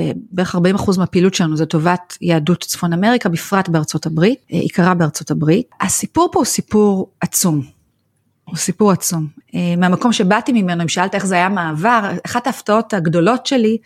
[0.00, 4.94] אה, בערך 40% מהפעילות שלנו זה טובת יהדות צפון אמריקה, בפרט בארצות הברית, אה, עיקרה
[4.94, 5.66] בארצות הברית.
[5.80, 7.62] הסיפור פה הוא סיפור עצום.
[8.44, 9.26] הוא סיפור עצום.
[9.78, 13.78] מהמקום שבאתי ממנו, אם שאלת איך זה היה מעבר, אחת ההפתעות הגדולות שלי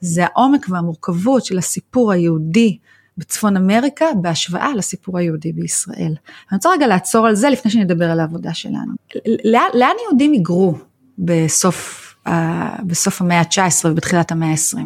[0.00, 2.78] זה העומק והמורכבות של הסיפור היהודי
[3.18, 6.14] בצפון אמריקה בהשוואה לסיפור היהודי בישראל.
[6.50, 8.92] אני רוצה רגע לעצור על זה לפני שנדבר על העבודה שלנו.
[9.44, 10.74] לאן, לאן יהודים היגרו
[11.18, 12.14] בסוף,
[12.86, 14.78] בסוף המאה ה-19 ובתחילת המאה ה-20?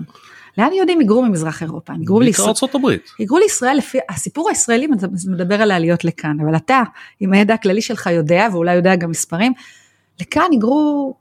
[0.58, 1.92] לאן יהודים היגרו ממזרח אירופה?
[1.92, 2.48] הם היגרו לישראל.
[2.48, 3.10] ארצות הברית.
[3.18, 4.86] היגרו לישראל לפי, הסיפור הישראלי
[5.26, 6.82] מדבר על העליות לכאן, אבל אתה,
[7.20, 9.52] עם הידע הכללי שלך יודע, ואולי יודע גם מספרים,
[10.20, 11.14] לכאן היגרו,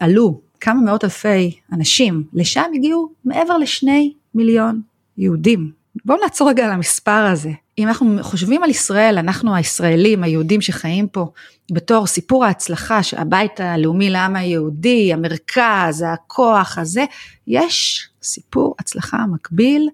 [0.00, 4.80] עלו כמה מאות אלפי אנשים, לשם הגיעו מעבר לשני מיליון
[5.18, 5.75] יהודים.
[6.04, 7.50] בואו נעצור רגע על המספר הזה.
[7.78, 11.32] אם אנחנו חושבים על ישראל, אנחנו הישראלים, היהודים שחיים פה,
[11.72, 17.04] בתור סיפור ההצלחה, שהבית הלאומי לעם היהודי, המרכז, הכוח הזה,
[17.46, 19.88] יש סיפור הצלחה מקביל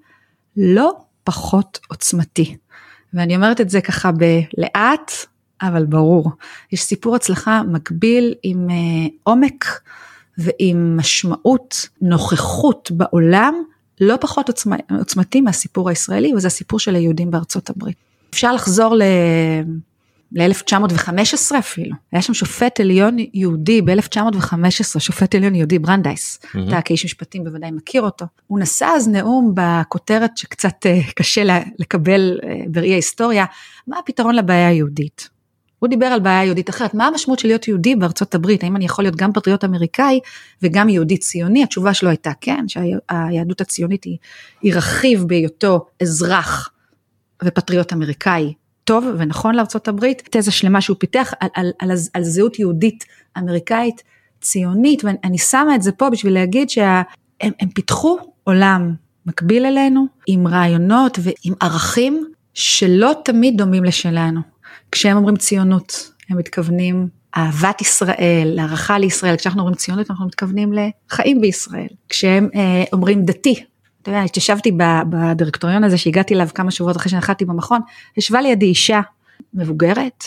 [0.57, 0.93] לא
[1.25, 2.57] פחות עוצמתי.
[3.15, 5.13] ואני אומרת את זה ככה בלאט,
[5.63, 6.31] אבל ברור.
[6.73, 9.65] יש סיפור הצלחה מקביל עם אה, עומק
[10.39, 13.55] ועם משמעות, נוכחות בעולם,
[14.01, 17.97] לא פחות עוצמה, עוצמתי מהסיפור הישראלי, וזה הסיפור של היהודים בארצות הברית.
[18.31, 19.03] אפשר לחזור ל...
[20.35, 26.59] ל-1915 אפילו, היה שם שופט עליון יהודי ב-1915, שופט עליון יהודי ברנדייס, אהם.
[26.69, 31.43] אתה כאיש משפטים בוודאי מכיר אותו, הוא נשא אז נאום בכותרת שקצת אה, קשה
[31.79, 33.45] לקבל אה, בראי ההיסטוריה,
[33.87, 35.29] מה הפתרון לבעיה היהודית?
[35.83, 38.85] הוא דיבר על בעיה יהודית אחרת, מה המשמעות של להיות יהודי בארצות הברית, האם אני
[38.85, 40.21] יכול להיות גם פטריוט אמריקאי
[40.63, 44.17] וגם יהודי ציוני, התשובה שלו הייתה כן, שהיהדות הציונית היא,
[44.63, 46.71] היא רכיב בהיותו אזרח
[47.45, 52.59] ופטריוט אמריקאי טוב ונכון לארצות הברית, תזה שלמה שהוא פיתח על, על, על, על זהות
[52.59, 53.05] יהודית
[53.39, 54.03] אמריקאית
[54.41, 58.95] ציונית, ואני שמה את זה פה בשביל להגיד שהם פיתחו עולם
[59.27, 64.52] מקביל אלינו, עם רעיונות ועם ערכים שלא תמיד דומים לשלנו.
[64.93, 71.41] כשהם אומרים ציונות, הם מתכוונים אהבת ישראל, הערכה לישראל, כשאנחנו אומרים ציונות אנחנו מתכוונים לחיים
[71.41, 71.89] בישראל.
[72.09, 73.65] כשהם אה, אומרים דתי,
[74.03, 74.73] אתה יודע, התיישבתי
[75.11, 77.81] בדירקטוריון הזה שהגעתי אליו כמה שבועות אחרי שנחתתי במכון,
[78.17, 79.01] ישבה לידי אישה
[79.55, 80.25] מבוגרת,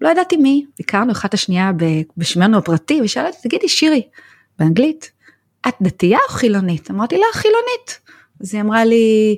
[0.00, 1.70] לא ידעתי מי, הכרנו אחת השנייה
[2.16, 4.02] בשמנו הפרטי, ושאלה אותי, תגידי שירי,
[4.58, 5.12] באנגלית,
[5.68, 6.90] את דתייה או חילונית?
[6.90, 8.00] אמרתי לה, חילונית.
[8.40, 9.36] אז היא אמרה לי,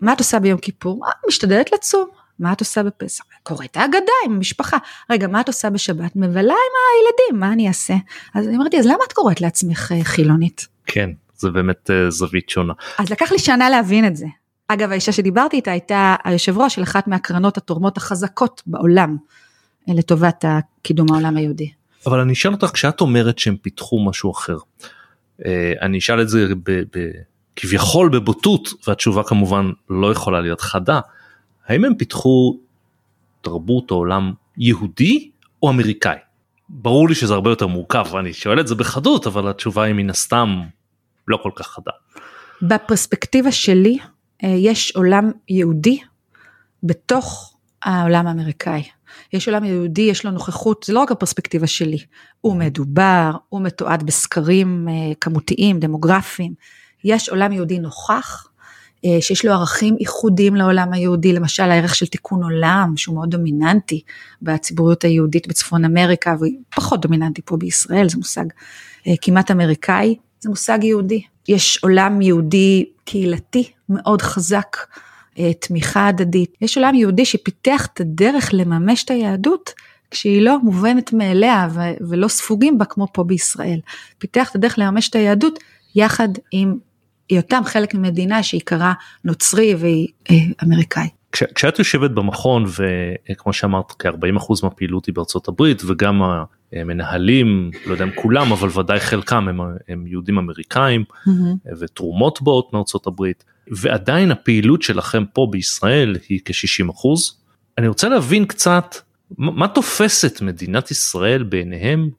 [0.00, 1.06] מה את עושה ביום כיפור?
[1.06, 2.08] אה, משתדלת לצום.
[2.38, 3.24] מה את עושה בפסח?
[3.50, 4.76] קוראת ההגדה עם המשפחה.
[5.10, 6.16] רגע, מה את עושה בשבת?
[6.16, 7.94] מבלה עם הילדים, מה אני אעשה?
[8.34, 10.66] אז אני אמרתי, אז למה את קוראת לעצמך אה, חילונית?
[10.86, 12.72] כן, זה באמת אה, זווית שונה.
[12.98, 14.26] אז לקח לי שנה להבין את זה.
[14.68, 19.16] אגב, האישה שדיברתי איתה הייתה היושב ראש של אחת מהקרנות התורמות החזקות בעולם
[19.88, 20.44] אה, לטובת
[20.82, 21.70] קידום העולם היהודי.
[22.06, 24.56] אבל אני אשאל אותך, כשאת אומרת שהם פיתחו משהו אחר,
[25.82, 27.10] אני אשאל את זה ב, ב,
[27.56, 31.00] כביכול בבוטות, והתשובה כמובן לא יכולה להיות חדה.
[31.66, 32.58] האם הם פיתחו
[33.40, 35.30] תרבות או עולם יהודי
[35.62, 36.16] או אמריקאי?
[36.68, 40.10] ברור לי שזה הרבה יותר מורכב אני שואל את זה בחדות אבל התשובה היא מן
[40.10, 40.60] הסתם
[41.28, 41.92] לא כל כך חדה.
[42.62, 43.98] בפרספקטיבה שלי
[44.44, 45.98] אה, יש עולם יהודי
[46.82, 48.82] בתוך העולם האמריקאי.
[49.32, 51.98] יש עולם יהודי, יש לו נוכחות, זה לא רק הפרספקטיבה שלי,
[52.40, 56.54] הוא מדובר, הוא מתועד בסקרים אה, כמותיים, דמוגרפיים,
[57.04, 58.46] יש עולם יהודי נוכח,
[59.20, 64.00] שיש לו ערכים ייחודיים לעולם היהודי, למשל הערך של תיקון עולם, שהוא מאוד דומיננטי
[64.42, 66.34] בציבוריות היהודית בצפון אמריקה,
[66.70, 68.44] ופחות דומיננטי פה בישראל, זה מושג
[69.06, 71.22] אה, כמעט אמריקאי, זה מושג יהודי.
[71.48, 74.76] יש עולם יהודי קהילתי מאוד חזק,
[75.38, 76.56] אה, תמיכה הדדית.
[76.60, 79.70] יש עולם יהודי שפיתח את הדרך לממש את היהדות
[80.10, 81.68] כשהיא לא מובנת מאליה
[82.08, 83.80] ולא ספוגים בה כמו פה בישראל.
[84.18, 85.58] פיתח את הדרך לממש את היהדות
[85.94, 86.78] יחד עם
[87.30, 88.92] היותם חלק ממדינה שעיקרה
[89.24, 91.08] נוצרי והיא אה, אמריקאי.
[91.32, 92.64] כש, כשאת יושבת במכון
[93.30, 96.22] וכמו שאמרת כ-40% מהפעילות היא בארצות הברית וגם
[96.72, 101.30] המנהלים, לא יודע אם כולם אבל ודאי חלקם הם, הם יהודים אמריקאים mm-hmm.
[101.80, 107.08] ותרומות באות מארצות הברית ועדיין הפעילות שלכם פה בישראל היא כ-60%.
[107.78, 108.94] אני רוצה להבין קצת
[109.38, 112.10] מה תופס את מדינת ישראל בעיניהם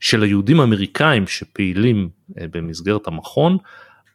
[0.00, 2.08] של היהודים האמריקאים שפעילים
[2.40, 3.56] אה, במסגרת המכון,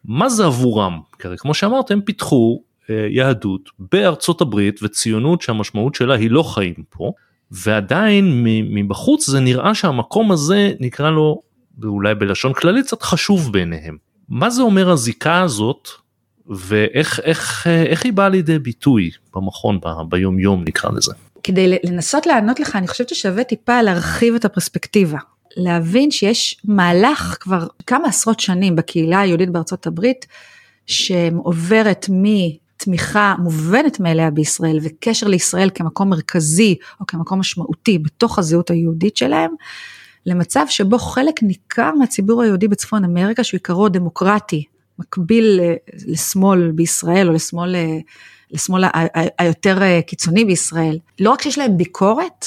[0.04, 1.00] מה זה עבורם?
[1.18, 6.74] כי כמו שאמרת הם פיתחו אה, יהדות בארצות הברית וציונות שהמשמעות שלה היא לא חיים
[6.90, 7.12] פה,
[7.50, 11.42] ועדיין מבחוץ זה נראה שהמקום הזה נקרא לו
[11.84, 13.96] אולי בלשון כללית קצת חשוב בעיניהם.
[14.28, 15.88] מה זה אומר הזיקה הזאת
[16.46, 21.12] ואיך איך, אה, איך היא באה לידי ביטוי במכון ב, ביום יום נקרא לזה.
[21.42, 25.18] כדי לנסות לענות לך אני חושבת ששווה טיפה להרחיב את הפרספקטיבה.
[25.56, 30.26] להבין שיש מהלך כבר כמה עשרות שנים בקהילה היהודית בארצות הברית
[30.86, 39.16] שעוברת מתמיכה מובנת מאליה בישראל וקשר לישראל כמקום מרכזי או כמקום משמעותי בתוך הזהות היהודית
[39.16, 39.50] שלהם,
[40.26, 44.64] למצב שבו חלק ניכר מהציבור היהודי בצפון אמריקה שהוא עיקרו דמוקרטי,
[44.98, 45.60] מקביל
[46.06, 47.76] לשמאל בישראל או לשמאל,
[48.50, 48.84] לשמאל
[49.38, 52.46] היותר קיצוני בישראל, לא רק שיש להם ביקורת,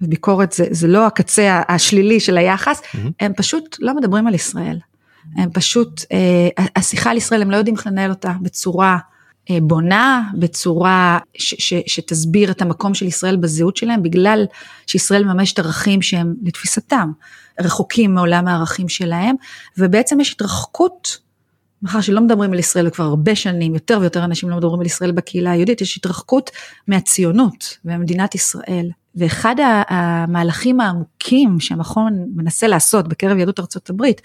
[0.00, 2.98] וביקורת זה, זה לא הקצה השלילי של היחס, mm-hmm.
[3.20, 4.78] הם פשוט לא מדברים על ישראל.
[5.36, 8.98] הם פשוט, אה, השיחה על ישראל הם לא יודעים איך לנהל אותה בצורה
[9.50, 14.46] אה, בונה, בצורה ש, ש, שתסביר את המקום של ישראל בזהות שלהם, בגלל
[14.86, 17.10] שישראל מממשת ערכים שהם לתפיסתם
[17.60, 19.36] רחוקים מעולם הערכים שלהם,
[19.78, 21.18] ובעצם יש התרחקות
[21.82, 25.12] מאחר שלא מדברים על ישראל כבר הרבה שנים, יותר ויותר אנשים לא מדברים על ישראל
[25.12, 26.50] בקהילה היהודית, יש התרחקות
[26.88, 28.90] מהציונות וממדינת ישראל.
[29.16, 29.56] ואחד
[29.88, 34.22] המהלכים העמוקים שהמכון מנסה לעשות בקרב יהדות ארצות הברית,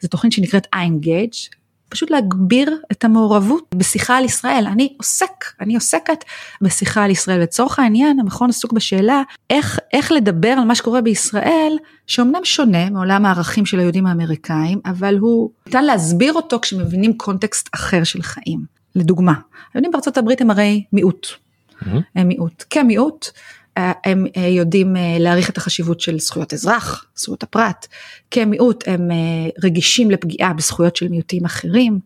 [0.00, 4.64] זו תוכנית שנקראת iEngage, פשוט להגביר את המעורבות בשיחה על ישראל.
[4.66, 6.24] אני עוסק, אני עוסקת
[6.62, 7.40] בשיחה על ישראל.
[7.40, 11.72] לצורך העניין, המכון עסוק בשאלה איך, איך לדבר על מה שקורה בישראל,
[12.06, 18.04] שאומנם שונה מעולם הערכים של היהודים האמריקאים, אבל הוא ניתן להסביר אותו כשמבינים קונטקסט אחר
[18.04, 18.60] של חיים.
[18.94, 19.34] לדוגמה,
[19.74, 21.26] היהודים בארצות הברית הם הרי מיעוט.
[21.26, 21.86] Mm-hmm.
[22.16, 22.64] הם מיעוט.
[22.70, 23.26] כמיעוט,
[23.76, 27.86] הם אה, יודעים אה, להעריך את החשיבות של זכויות אזרח, זכויות הפרט,
[28.30, 29.16] כמיעוט הם אה,
[29.64, 32.00] רגישים לפגיעה בזכויות של מיעוטים אחרים,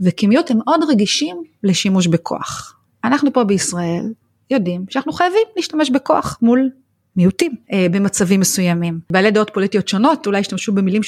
[0.00, 2.76] וכמיעוט הם מאוד רגישים לשימוש בכוח.
[3.04, 4.12] אנחנו פה בישראל
[4.50, 6.70] יודעים שאנחנו חייבים להשתמש בכוח מול
[7.16, 7.52] מיעוטים
[7.90, 9.00] במצבים מסוימים.
[9.12, 11.02] בעלי דעות פוליטיות שונות אולי ישתמשו במילים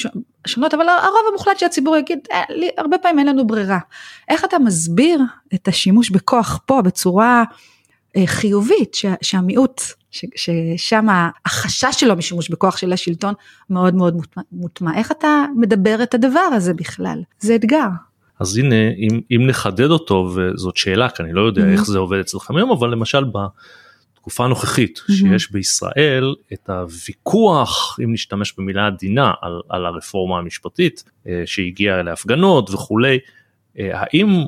[0.47, 2.19] שונות, אבל הרוב המוחלט של הציבור יגיד,
[2.77, 3.79] הרבה פעמים אין לנו ברירה.
[4.29, 5.21] איך אתה מסביר
[5.53, 7.43] את השימוש בכוח פה בצורה
[8.25, 11.07] חיובית, שהמיעוט ששם
[11.45, 13.33] החשש שלו משימוש בכוח של השלטון
[13.69, 14.17] מאוד מאוד
[14.51, 14.97] מוטמע.
[14.97, 17.21] איך אתה מדבר את הדבר הזה בכלל?
[17.39, 17.87] זה אתגר.
[18.39, 21.71] אז הנה אם, אם נחדד אותו וזאת שאלה כי אני לא יודע mm-hmm.
[21.71, 23.23] איך זה עובד אצלכם היום אבל למשל
[24.13, 25.13] בתקופה הנוכחית mm-hmm.
[25.13, 32.69] שיש בישראל את הוויכוח אם נשתמש במילה עדינה על, על הרפורמה המשפטית אה, שהגיעה להפגנות
[32.69, 33.19] וכולי
[33.79, 34.43] אה, האם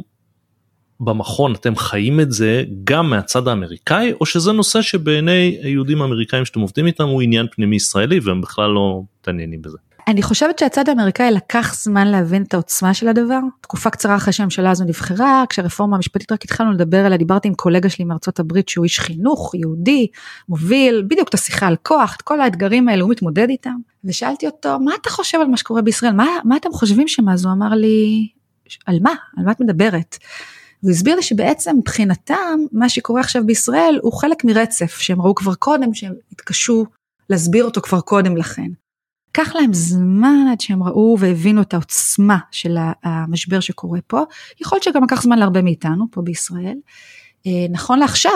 [1.03, 6.59] במכון אתם חיים את זה גם מהצד האמריקאי או שזה נושא שבעיני היהודים האמריקאים שאתם
[6.59, 9.77] עובדים איתם הוא עניין פנימי ישראלי והם בכלל לא מתעניינים בזה.
[10.07, 13.39] אני חושבת שהצד האמריקאי לקח זמן להבין את העוצמה של הדבר.
[13.61, 17.89] תקופה קצרה אחרי שהממשלה הזו נבחרה, כשהרפורמה המשפטית רק התחלנו לדבר עליה, דיברתי עם קולגה
[17.89, 20.07] שלי מארצות הברית שהוא איש חינוך, יהודי,
[20.49, 23.75] מוביל, בדיוק את השיחה על כוח, את כל האתגרים האלה הוא מתמודד איתם.
[24.03, 26.11] ושאלתי אותו, מה אתה חושב על מה שקורה בישראל?
[26.11, 27.33] מה, מה אתם חושבים שמה?
[27.33, 28.27] אז הוא אמר לי,
[28.85, 29.13] על מה?
[29.37, 30.17] על מה את מדברת?
[30.83, 35.53] והוא הסביר לי שבעצם מבחינתם מה שקורה עכשיו בישראל הוא חלק מרצף שהם ראו כבר
[35.53, 36.85] קודם שהם התקשו
[37.29, 38.67] להסביר אותו כבר קודם לכן.
[39.29, 44.23] לקח להם זמן עד שהם ראו והבינו את העוצמה של המשבר שקורה פה,
[44.61, 46.77] יכול להיות שגם לקח זמן להרבה מאיתנו פה בישראל.
[47.47, 48.33] אה, נכון לעכשיו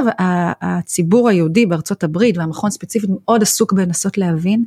[0.61, 4.65] הציבור היהודי בארצות הברית והמכון ספציפית מאוד עסוק בלנסות להבין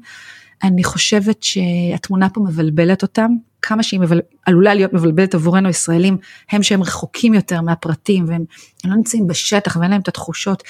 [0.62, 3.30] אני חושבת שהתמונה פה מבלבלת אותם,
[3.62, 4.20] כמה שהיא מבל...
[4.46, 6.16] עלולה להיות מבלבלת עבורנו ישראלים,
[6.50, 8.44] הם שהם רחוקים יותר מהפרטים והם
[8.84, 10.62] לא נמצאים בשטח ואין להם את התחושות,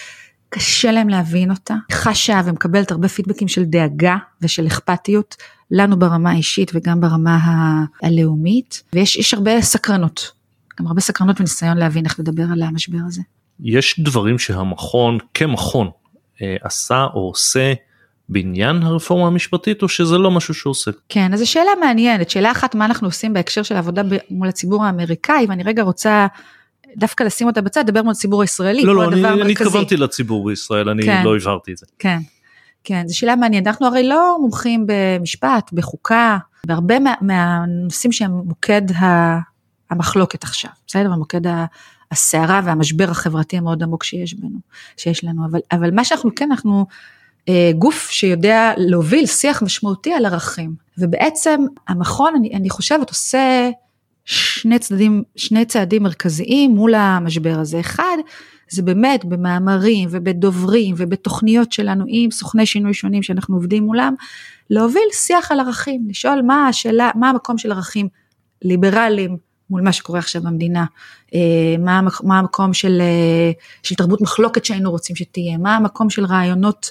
[0.48, 5.37] קשה להם להבין אותה, חשה ומקבלת הרבה פידבקים של דאגה ושל אכפתיות,
[5.70, 7.85] לנו ברמה האישית וגם ברמה ה...
[8.07, 10.31] הלאומית, ויש הרבה סקרנות,
[10.81, 13.22] גם הרבה סקרנות וניסיון להבין איך לדבר על המשבר הזה.
[13.61, 15.90] יש דברים שהמכון כמכון
[16.42, 17.72] אה, עשה או עושה
[18.29, 20.91] בעניין הרפורמה המשפטית או שזה לא משהו שהוא עושה?
[21.09, 24.85] כן, אז זו שאלה מעניינת, שאלה אחת מה אנחנו עושים בהקשר של עבודה מול הציבור
[24.85, 25.47] האמריקאי?
[25.49, 26.27] ואני רגע רוצה
[26.97, 30.88] דווקא לשים אותה בצד, לדבר מול הציבור הישראלי, לא, לא, אני, אני התכוונתי לציבור בישראל,
[30.88, 31.87] אני כן, לא הבהרתי את זה.
[31.99, 32.19] כן,
[32.85, 38.83] כן, זו שאלה מעניינת, אנחנו הרי לא מומחים במשפט, בחוקה, בהרבה מה, מהנושאים שהם מוקד
[39.91, 41.11] המחלוקת עכשיו, בסדר?
[41.12, 41.41] במוקד
[42.12, 44.59] הסערה והמשבר החברתי המאוד עמוק שיש בנו,
[44.97, 46.87] שיש לנו, אבל, אבל מה שאנחנו כן, אנחנו
[47.79, 53.71] גוף שיודע להוביל שיח משמעותי על ערכים, ובעצם המכון, אני, אני חושבת, עושה
[54.25, 57.81] שני צדדים, שני צעדים מרכזיים מול המשבר הזה.
[57.81, 58.17] אחד,
[58.71, 64.15] זה באמת במאמרים ובדוברים ובתוכניות שלנו עם סוכני שינוי שונים שאנחנו עובדים מולם,
[64.71, 68.09] להוביל שיח על ערכים, לשאול מה השאלה, מה המקום של ערכים
[68.63, 69.37] ליברליים
[69.71, 70.85] מול מה שקורה עכשיו במדינה,
[71.35, 76.25] אה, מה, מה המקום של, אה, של תרבות מחלוקת שהיינו רוצים שתהיה, מה המקום של
[76.25, 76.91] רעיונות,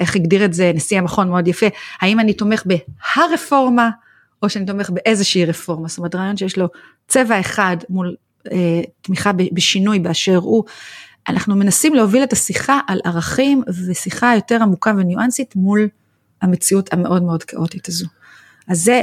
[0.00, 1.66] איך הגדיר את זה נשיא המכון מאוד יפה,
[2.00, 3.90] האם אני תומך בהרפורמה
[4.42, 6.68] או שאני תומך באיזושהי רפורמה, זאת אומרת רעיון שיש לו
[7.08, 8.14] צבע אחד מול
[8.52, 10.64] אה, תמיכה בשינוי באשר הוא,
[11.28, 15.88] אנחנו מנסים להוביל את השיחה על ערכים ושיחה יותר עמוקה וניואנסית מול
[16.42, 18.06] המציאות המאוד מאוד כאוטית הזו.
[18.68, 19.02] אז זה...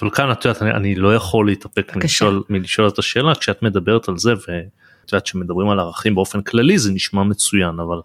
[0.00, 4.08] אבל כאן את יודעת אני, אני לא יכול להתאפק מלשאול, מלשאול את השאלה כשאת מדברת
[4.08, 8.00] על זה ואת יודעת שמדברים על ערכים באופן כללי זה נשמע מצוין אבל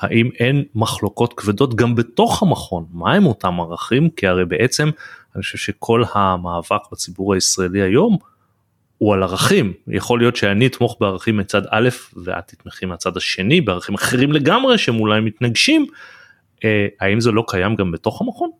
[0.00, 2.84] האם אין מחלוקות כבדות גם בתוך המכון?
[2.92, 4.10] מה הם אותם ערכים?
[4.10, 4.90] כי הרי בעצם
[5.34, 8.16] אני חושב שכל המאבק בציבור הישראלי היום
[8.98, 9.72] הוא על ערכים.
[9.88, 11.88] יכול להיות שאני אתמוך בערכים מצד א'
[12.24, 15.86] ואת תתמכי מהצד השני בערכים אחרים לגמרי שהם אולי מתנגשים.
[16.64, 18.50] אה, האם זה לא קיים גם בתוך המכון?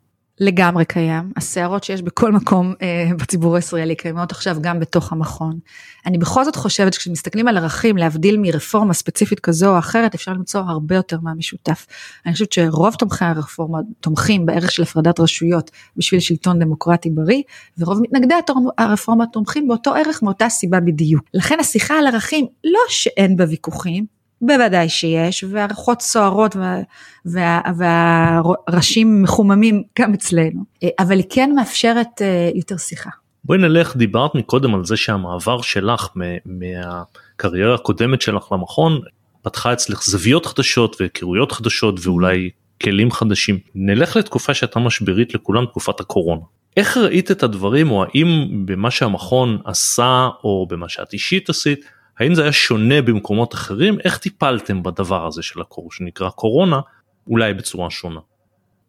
[0.41, 5.59] לגמרי קיים, הסערות שיש בכל מקום אה, בציבור הישראלי קיימות עכשיו גם בתוך המכון.
[6.07, 10.61] אני בכל זאת חושבת שכשמסתכלים על ערכים, להבדיל מרפורמה ספציפית כזו או אחרת, אפשר למצוא
[10.61, 11.87] הרבה יותר מהמשותף.
[12.27, 17.43] אני חושבת שרוב תומכי הרפורמה תומכים בערך של הפרדת רשויות בשביל שלטון דמוקרטי בריא,
[17.79, 18.35] ורוב מתנגדי
[18.79, 21.23] הרפורמה תומכים באותו ערך מאותה סיבה בדיוק.
[21.35, 26.81] לכן השיחה על ערכים, לא שאין בה ויכוחים, בוודאי שיש, והרוחות סוערות וה,
[27.25, 30.65] וה, והראשים מחוממים גם אצלנו,
[30.99, 33.11] אבל היא כן מאפשרת אה, יותר שיחה.
[33.45, 36.09] בואי נלך, דיברת מקודם על זה שהמעבר שלך
[36.47, 39.01] מהקריירה הקודמת שלך למכון
[39.43, 42.51] פתחה אצלך זוויות חדשות והיכרויות חדשות ואולי
[42.83, 43.59] כלים חדשים.
[43.75, 46.43] נלך לתקופה שהייתה משברית לכולם, תקופת הקורונה.
[46.77, 51.85] איך ראית את הדברים או האם במה שהמכון עשה או במה שאת אישית עשית
[52.19, 53.99] האם זה היה שונה במקומות אחרים?
[54.05, 56.81] איך טיפלתם בדבר הזה של הקור שנקרא קורונה,
[57.27, 58.21] אולי בצורה שונה?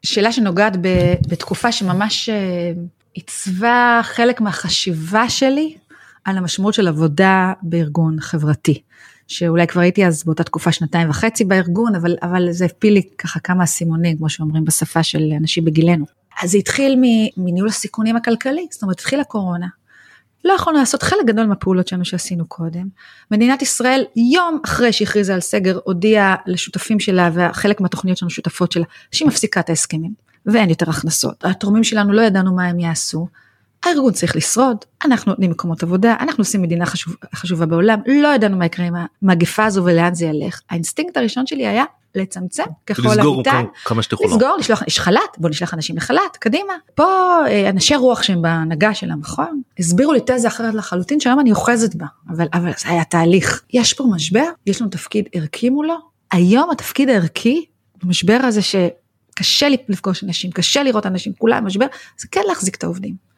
[0.04, 0.88] שאלה שנוגעת ב,
[1.30, 2.72] בתקופה שממש אה,
[3.14, 5.78] עיצבה חלק מהחשיבה שלי
[6.26, 8.82] על המשמעות של עבודה בארגון חברתי.
[9.28, 13.40] שאולי כבר הייתי אז באותה תקופה שנתיים וחצי בארגון, אבל, אבל זה הפיל לי ככה
[13.40, 16.06] כמה אסימונים, כמו שאומרים בשפה של אנשים בגילנו.
[16.42, 17.02] אז זה התחיל
[17.38, 19.68] מניהול הסיכונים הכלכלי, זאת אומרת התחילה קורונה,
[20.46, 22.88] לא יכולנו לעשות חלק גדול מהפעולות שלנו שעשינו קודם.
[23.32, 28.86] מדינת ישראל יום אחרי שהכריזה על סגר הודיעה לשותפים שלה וחלק מהתוכניות שלנו שותפות שלה
[29.12, 30.14] שהיא מפסיקה את ההסכמים
[30.46, 31.46] ואין יותר הכנסות.
[31.46, 33.28] התורמים שלנו לא ידענו מה הם יעשו.
[33.84, 38.58] הארגון צריך לשרוד, אנחנו נותנים מקומות עבודה, אנחנו עושים מדינה חשוב, חשובה בעולם, לא ידענו
[38.58, 40.62] מה יקרה עם המגפה הזו ולאן זה ילך.
[40.70, 41.84] האינסטינקט הראשון שלי היה
[42.16, 43.44] לצמצם ככל הניתן, לסגור
[43.86, 46.74] כמה שתוכלו, לסגור, לשלוח, יש חל"ת, בוא נשלח אנשים לחל"ת, קדימה.
[46.96, 47.06] פה
[47.48, 51.96] אה, אנשי רוח שהם בהנהגה של המכון, הסבירו לי תזה אחרת לחלוטין שהיום אני אוחזת
[51.96, 53.64] בה, אבל, אבל זה היה תהליך.
[53.74, 55.96] יש פה משבר, יש לנו תפקיד ערכי מולו,
[56.32, 57.66] היום התפקיד הערכי,
[58.04, 61.86] במשבר הזה שקשה לי לפגוש אנשים, קשה לראות אנשים, כולם משבר,
[62.18, 63.30] זה כן להחזיק את העובדים.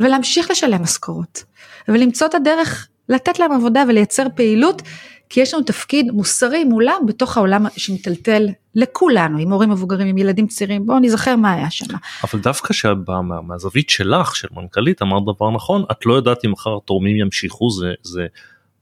[0.00, 1.44] ולהמשיך לשלם משכורות,
[1.88, 4.82] ולמצוא את הדרך לתת להם עבודה ולייצר פעילות
[5.32, 10.46] כי יש לנו תפקיד מוסרי מולם בתוך העולם שמטלטל לכולנו, עם הורים מבוגרים, עם ילדים
[10.46, 11.84] צעירים, בואו נזכר מה היה שם.
[12.24, 12.74] אבל דווקא
[13.42, 17.92] מהזווית שלך, של מנכ"לית, אמרת דבר נכון, את לא יודעת אם מחר התורמים ימשיכו, זה,
[18.02, 18.26] זה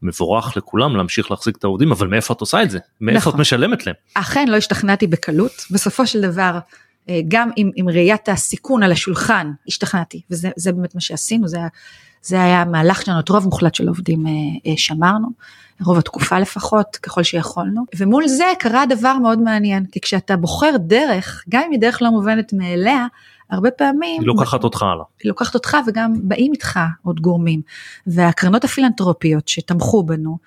[0.02, 2.78] מבורך לכולם להמשיך להחזיק את העובדים, אבל מאיפה את עושה את זה?
[3.00, 3.34] מאיפה נכון.
[3.34, 3.96] את משלמת להם?
[4.14, 6.58] אכן לא השתכנעתי בקלות, בסופו של דבר
[7.28, 11.68] גם עם, עם ראיית הסיכון על השולחן השתכנעתי, וזה באמת מה שעשינו, זה היה,
[12.22, 14.32] זה היה מהלך שלנו, את רוב מוחלט של עובדים אה,
[14.66, 15.28] אה, שמרנו.
[15.84, 17.84] רוב התקופה לפחות, ככל שיכולנו.
[17.96, 22.10] ומול זה קרה דבר מאוד מעניין, כי כשאתה בוחר דרך, גם אם היא דרך לא
[22.10, 23.06] מובנת מאליה,
[23.50, 24.20] הרבה פעמים...
[24.20, 25.04] היא לוקחת אותך הלאה.
[25.22, 27.62] היא לוקחת אותך וגם באים איתך עוד גורמים.
[28.06, 30.38] והקרנות הפילנטרופיות שתמכו בנו,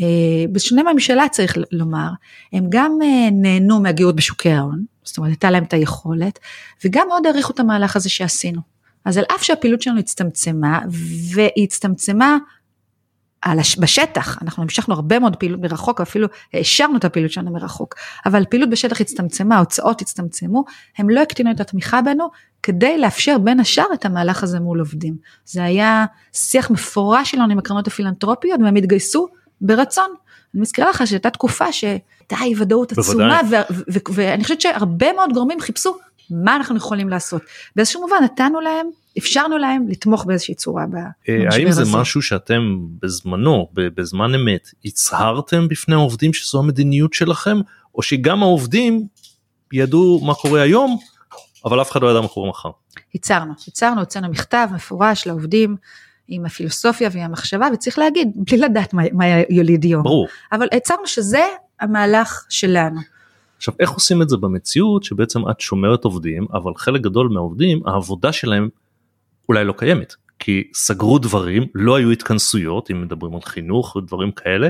[0.00, 0.06] אה,
[0.52, 2.08] בשונה מהממשלה צריך לומר,
[2.52, 6.38] הם גם אה, נהנו מהגיעות בשוקי ההון, זאת אומרת הייתה להם את היכולת,
[6.84, 8.60] וגם מאוד העריכו את המהלך הזה שעשינו.
[9.04, 10.80] אז על אף שהפעילות שלנו הצטמצמה,
[11.34, 12.38] והיא הצטמצמה
[13.42, 13.78] הש...
[13.78, 17.94] בשטח, אנחנו המשכנו הרבה מאוד פעילות מרחוק, ואפילו השארנו את הפעילות שלנו מרחוק,
[18.26, 20.64] אבל פעילות בשטח הצטמצמה, ההוצאות הצטמצמו,
[20.98, 22.28] הם לא הקטינו את התמיכה בנו,
[22.62, 25.16] כדי לאפשר בין השאר את המהלך הזה מול עובדים.
[25.44, 29.28] זה היה שיח מפורש שלנו עם הקרנות הפילנטרופיות, והם התגייסו
[29.60, 30.14] ברצון.
[30.54, 31.72] אני מזכירה לך שהייתה תקופה
[32.30, 33.40] שהייתה אי ודאות עצומה,
[34.14, 35.96] ואני חושבת שהרבה מאוד גורמים חיפשו
[36.30, 37.42] מה אנחנו יכולים לעשות.
[37.76, 38.86] באיזשהו מובן נתנו להם,
[39.18, 41.56] אפשרנו להם לתמוך באיזושהי צורה במשבר הזה.
[41.56, 47.60] האם זה משהו שאתם בזמנו, בזמן אמת, הצהרתם בפני העובדים שזו המדיניות שלכם,
[47.94, 49.06] או שגם העובדים
[49.72, 50.98] ידעו מה קורה היום,
[51.64, 52.70] אבל אף אחד לא ידע מה קורה מחר?
[53.14, 55.76] הצהרנו, הצהרנו, הוצאנו מכתב מפורש לעובדים.
[56.32, 60.02] עם הפילוסופיה ועם המחשבה וצריך להגיד בלי לדעת מה, מה יוליד יום.
[60.02, 60.26] ברור.
[60.52, 61.44] אבל הצהרנו שזה
[61.80, 63.00] המהלך שלנו.
[63.56, 68.32] עכשיו איך עושים את זה במציאות שבעצם את שומרת עובדים אבל חלק גדול מהעובדים העבודה
[68.32, 68.68] שלהם
[69.48, 74.68] אולי לא קיימת כי סגרו דברים לא היו התכנסויות אם מדברים על חינוך ודברים כאלה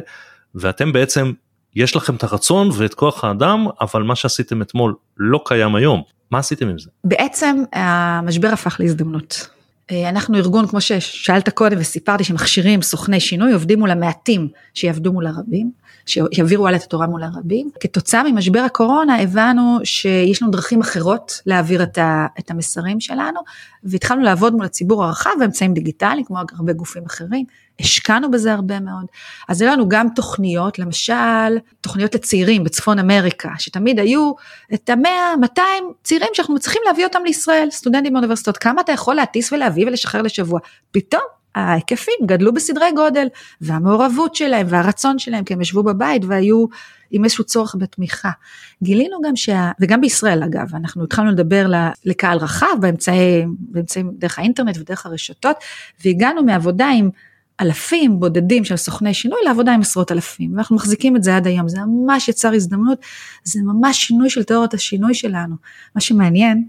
[0.55, 1.33] ואתם בעצם
[1.77, 6.39] יש לכם את הרצון ואת כוח האדם אבל מה שעשיתם אתמול לא קיים היום מה
[6.39, 6.91] עשיתם עם זה?
[7.05, 9.49] בעצם המשבר הפך להזדמנות.
[9.91, 15.27] אה, אנחנו ארגון, כמו ששאלת קודם וסיפרתי, שמכשירים סוכני שינוי, עובדים מול המעטים שיעבדו מול
[15.27, 15.71] הרבים,
[16.07, 17.71] שיעבירו הלאה את התורה מול הרבים.
[17.81, 23.41] כתוצאה ממשבר הקורונה הבנו שיש לנו דרכים אחרות להעביר את, ה, את המסרים שלנו,
[23.85, 27.45] והתחלנו לעבוד מול הציבור הרחב באמצעים דיגיטליים, כמו הרבה גופים אחרים,
[27.81, 29.07] השקענו בזה הרבה מאוד.
[29.49, 34.33] אז היו לנו גם תוכניות, למשל, תוכניות לצעירים בצפון אמריקה, שתמיד היו
[34.75, 39.53] את המאה, 200 צעירים שאנחנו צריכים להביא אותם לישראל, סטודנטים באוניברסיטאות, כמה אתה יכול להטיס
[39.53, 40.61] ולהביא ולשחרר לשבוע?
[40.91, 43.27] פתאום ההיקפים גדלו בסדרי גודל,
[43.61, 46.67] והמעורבות שלהם והרצון שלהם, כי הם ישבו בבית והיו
[47.11, 48.31] עם איזשהו צורך בתמיכה.
[48.83, 49.71] גילינו גם שה...
[49.81, 51.67] וגם בישראל אגב, אנחנו התחלנו לדבר
[52.05, 55.57] לקהל רחב באמצעים, באמצעים דרך האינטרנט ודרך הרשתות,
[56.05, 57.11] והגענו מעבודה עם
[57.61, 61.69] אלפים בודדים של סוכני שינוי לעבודה עם עשרות אלפים, ואנחנו מחזיקים את זה עד היום,
[61.69, 62.99] זה ממש יצר הזדמנות,
[63.45, 65.55] זה ממש שינוי של תיאוריית השינוי שלנו.
[65.95, 66.65] מה שמעניין,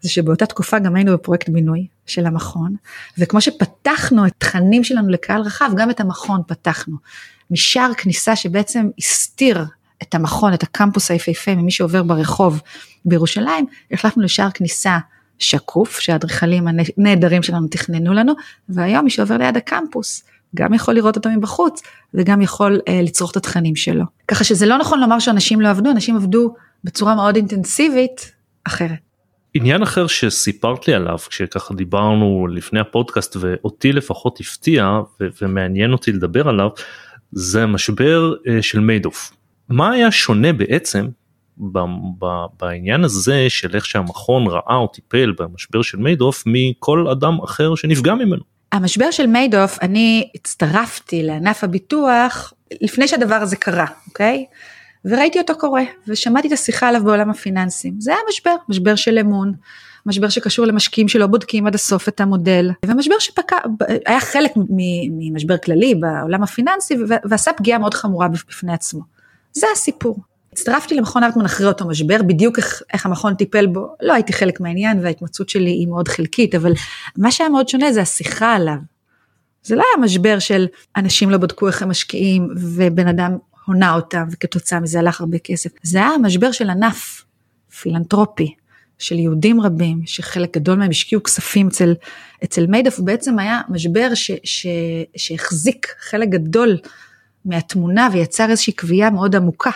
[0.00, 2.76] זה שבאותה תקופה גם היינו בפרויקט בינוי של המכון,
[3.18, 6.96] וכמו שפתחנו את תכנים שלנו לקהל רחב, גם את המכון פתחנו.
[7.50, 9.64] משער כניסה שבעצם הסתיר
[10.02, 12.60] את המכון, את הקמפוס היפהפה ממי שעובר ברחוב
[13.04, 14.98] בירושלים, החלפנו לשער כניסה
[15.38, 18.32] שקוף שהאדריכלים הנהדרים שלנו תכננו לנו
[18.68, 20.22] והיום מי שעובר ליד הקמפוס
[20.54, 21.82] גם יכול לראות אותו מבחוץ
[22.14, 24.04] וגם יכול אה, לצרוך את התכנים שלו.
[24.28, 28.32] ככה שזה לא נכון לומר שאנשים לא עבדו, אנשים עבדו בצורה מאוד אינטנסיבית
[28.64, 29.05] אחרת.
[29.56, 36.12] עניין אחר שסיפרת לי עליו כשככה דיברנו לפני הפודקאסט ואותי לפחות הפתיע ו- ומעניין אותי
[36.12, 36.68] לדבר עליו
[37.32, 39.32] זה המשבר אה, של מיידוף.
[39.68, 41.06] מה היה שונה בעצם
[42.60, 48.14] בעניין הזה של איך שהמכון ראה או טיפל במשבר של מיידוף מכל אדם אחר שנפגע
[48.14, 48.42] ממנו.
[48.72, 54.44] המשבר של מיידוף, אני הצטרפתי לענף הביטוח לפני שהדבר הזה קרה, אוקיי?
[55.04, 57.94] וראיתי אותו קורה, ושמעתי את השיחה עליו בעולם הפיננסים.
[57.98, 59.52] זה היה משבר, משבר של אמון,
[60.06, 64.52] משבר שקשור למשקיעים שלא בודקים עד הסוף את המודל, ומשבר שהיה חלק
[65.10, 69.00] ממשבר כללי בעולם הפיננסי, ועשה פגיעה מאוד חמורה בפני עצמו.
[69.52, 70.18] זה הסיפור.
[70.52, 74.60] הצטרפתי למכון ארטמן אחרי אותו משבר, בדיוק איך, איך המכון טיפל בו, לא הייתי חלק
[74.60, 76.72] מהעניין וההתמצאות שלי היא מאוד חלקית, אבל
[77.16, 78.76] מה שהיה מאוד שונה זה השיחה עליו.
[79.62, 80.66] זה לא היה משבר של
[80.96, 83.36] אנשים לא בדקו איך הם משקיעים ובן אדם
[83.66, 87.24] הונה אותם וכתוצאה מזה הלך הרבה כסף, זה היה משבר של ענף
[87.80, 88.54] פילנטרופי,
[88.98, 91.94] של יהודים רבים, שחלק גדול מהם השקיעו כספים אצל,
[92.44, 94.66] אצל מיידף, ובעצם היה משבר ש, ש,
[95.16, 96.78] שהחזיק חלק גדול
[97.44, 99.70] מהתמונה ויצר איזושהי קביעה מאוד עמוקה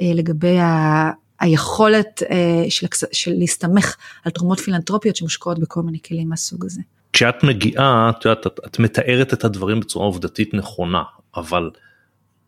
[0.00, 1.10] אה, לגבי ה...
[1.40, 6.80] היכולת אה, של, של להסתמך על תרומות פילנטרופיות שמושקעות בכל מיני כלים מהסוג הזה.
[7.12, 11.02] כשאת מגיעה, את יודעת, את, את מתארת את הדברים בצורה עובדתית נכונה,
[11.36, 11.70] אבל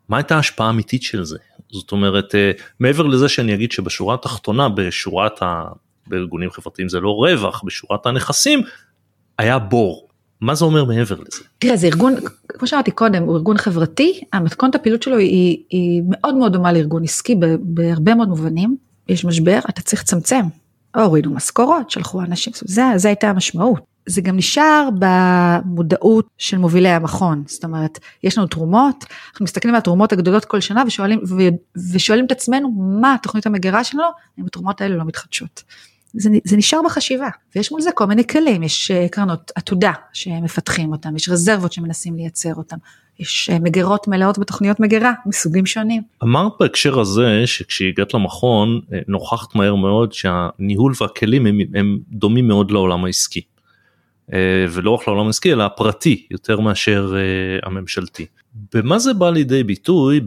[0.09, 1.37] מה הייתה ההשפעה האמיתית של זה?
[1.71, 5.63] זאת אומרת, אה, מעבר לזה שאני אגיד שבשורה התחתונה, בשורת ה...
[6.09, 8.61] בארגונים חברתיים זה לא רווח, בשורת הנכסים,
[9.37, 10.07] היה בור.
[10.41, 11.43] מה זה אומר מעבר לזה?
[11.59, 12.15] תראה זה ארגון,
[12.47, 17.03] כמו שאמרתי קודם, הוא ארגון חברתי, המתכונת הפעילות שלו היא, היא מאוד מאוד דומה לארגון
[17.03, 18.77] עסקי בהרבה מאוד מובנים,
[19.09, 20.41] יש משבר, אתה צריך לצמצם,
[20.95, 23.96] הורידו משכורות, שלחו אנשים, זה, זה הייתה המשמעות.
[24.07, 29.77] זה גם נשאר במודעות של מובילי המכון, זאת אומרת, יש לנו תרומות, אנחנו מסתכלים על
[29.77, 31.19] התרומות הגדולות כל שנה ושואלים,
[31.93, 34.03] ושואלים את עצמנו מה תוכנית המגירה שלנו,
[34.39, 35.63] אם התרומות האלה לא מתחדשות.
[36.13, 40.91] זה, זה נשאר בחשיבה, ויש מול זה כל מיני כלים, יש אה, קרנות עתודה שמפתחים
[40.91, 42.77] אותם, יש רזרבות שמנסים לייצר אותם,
[43.19, 46.01] יש אה, מגירות מלאות בתוכניות מגירה מסוגים שונים.
[46.23, 52.71] אמרת בהקשר הזה שכשהגעת למכון אה, נוכחת מהר מאוד שהניהול והכלים הם, הם דומים מאוד
[52.71, 53.41] לעולם העסקי.
[54.69, 57.13] ולא רק לעולם העסקי אלא הפרטי יותר מאשר
[57.63, 58.25] הממשלתי.
[58.73, 60.21] במה זה בא לידי ביטוי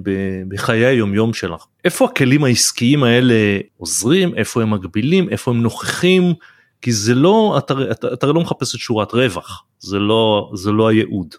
[0.49, 1.67] בחיי היומיום שלך?
[1.85, 6.35] איפה הכלים העסקיים האלה עוזרים, איפה הם מגבילים, איפה הם נוכחים?
[6.83, 7.75] כי זה לא, אתה,
[8.13, 11.35] אתה לא מחפש את שורת רווח, זה לא, זה לא הייעוד.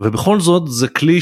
[0.00, 1.18] ובכל זאת זה כלי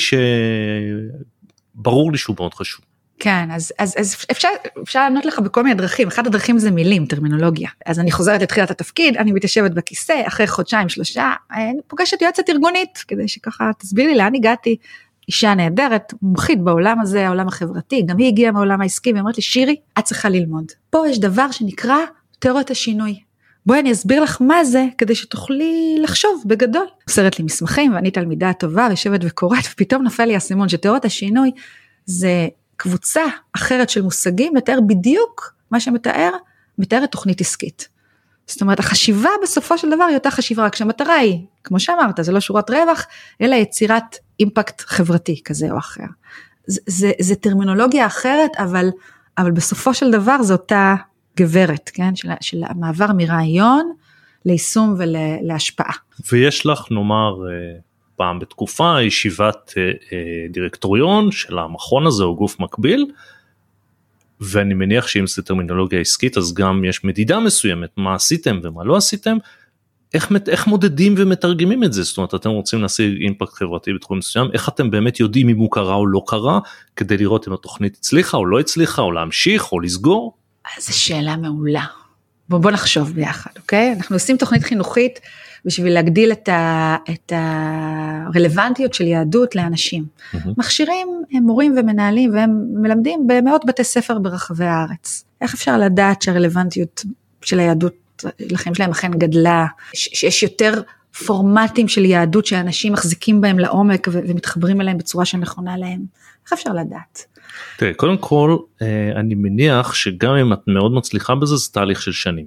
[1.75, 2.85] שברור לי שהוא מאוד חשוב.
[3.19, 4.49] כן, אז, אז, אז אפשר,
[4.83, 7.69] אפשר לענות לך בכל מיני דרכים, אחת הדרכים זה מילים, טרמינולוגיה.
[7.87, 13.05] אז אני חוזרת לתחילת התפקיד, אני מתיישבת בכיסא, אחרי חודשיים, שלושה, אני פוגשת יועצת ארגונית,
[13.09, 14.77] כדי שככה תסביר לי לאן הגעתי.
[15.29, 19.43] אישה נהדרת, מומחית בעולם הזה, העולם החברתי, גם היא הגיעה מהעולם העסקי, והיא אומרת לי,
[19.43, 20.65] שירי, את צריכה ללמוד.
[20.91, 21.97] פה יש דבר שנקרא
[22.39, 23.21] תיאוריית השינוי.
[23.67, 26.87] בואי אני אסביר לך מה זה כדי שתוכלי לחשוב בגדול.
[27.09, 31.51] מוסרת לי מסמכים ואני תלמידה טובה יושבת וקוראת ופתאום נופל לי האסימון שתיאוריית השינוי
[32.07, 33.23] זה קבוצה
[33.57, 36.31] אחרת של מושגים לתאר בדיוק מה שמתאר,
[36.79, 37.89] מתארת תוכנית עסקית.
[38.47, 42.33] זאת אומרת החשיבה בסופו של דבר היא אותה חשיבה רק שהמטרה היא כמו שאמרת זה
[42.33, 43.07] לא שורת רווח
[43.41, 46.05] אלא יצירת אימפקט חברתי כזה או אחר.
[46.67, 48.89] זה, זה, זה טרמינולוגיה אחרת אבל
[49.39, 50.95] אבל בסופו של דבר זו אותה
[51.37, 53.93] גברת, כן, של, של המעבר מרעיון
[54.45, 55.93] ליישום ולהשפעה.
[56.33, 57.79] ויש לך נאמר אה,
[58.17, 63.07] פעם בתקופה ישיבת אה, אה, דירקטוריון של המכון הזה או גוף מקביל.
[64.41, 68.97] ואני מניח שאם זה טרמינולוגיה עסקית אז גם יש מדידה מסוימת מה עשיתם ומה לא
[68.97, 69.37] עשיתם.
[70.15, 74.49] איך, איך מודדים ומתרגמים את זה זאת אומרת אתם רוצים להשיג אימפקט חברתי בתחום מסוים
[74.53, 76.61] איך אתם באמת יודעים אם הוא קרה או לא קרה
[76.97, 80.37] כדי לראות אם התוכנית הצליחה או לא הצליחה או להמשיך או לסגור.
[80.79, 81.85] זו שאלה מעולה.
[82.49, 83.93] בוא, בוא נחשוב ביחד, אוקיי?
[83.93, 85.21] אנחנו עושים תוכנית חינוכית
[85.65, 90.05] בשביל להגדיל את, ה, את הרלוונטיות של יהדות לאנשים.
[90.05, 90.49] Mm-hmm.
[90.57, 95.25] מכשירים הם מורים ומנהלים והם מלמדים במאות בתי ספר ברחבי הארץ.
[95.41, 97.05] איך אפשר לדעת שהרלוונטיות
[97.43, 100.83] של היהדות לחיים שלהם אכן גדלה, שיש יותר
[101.27, 106.01] פורמטים של יהדות שאנשים מחזיקים בהם לעומק ומתחברים אליהם בצורה שנכונה להם?
[106.45, 107.25] איך אפשר לדעת?
[107.77, 112.13] תראה, קודם כל אה, אני מניח שגם אם את מאוד מצליחה בזה זה תהליך של
[112.13, 112.47] שנים.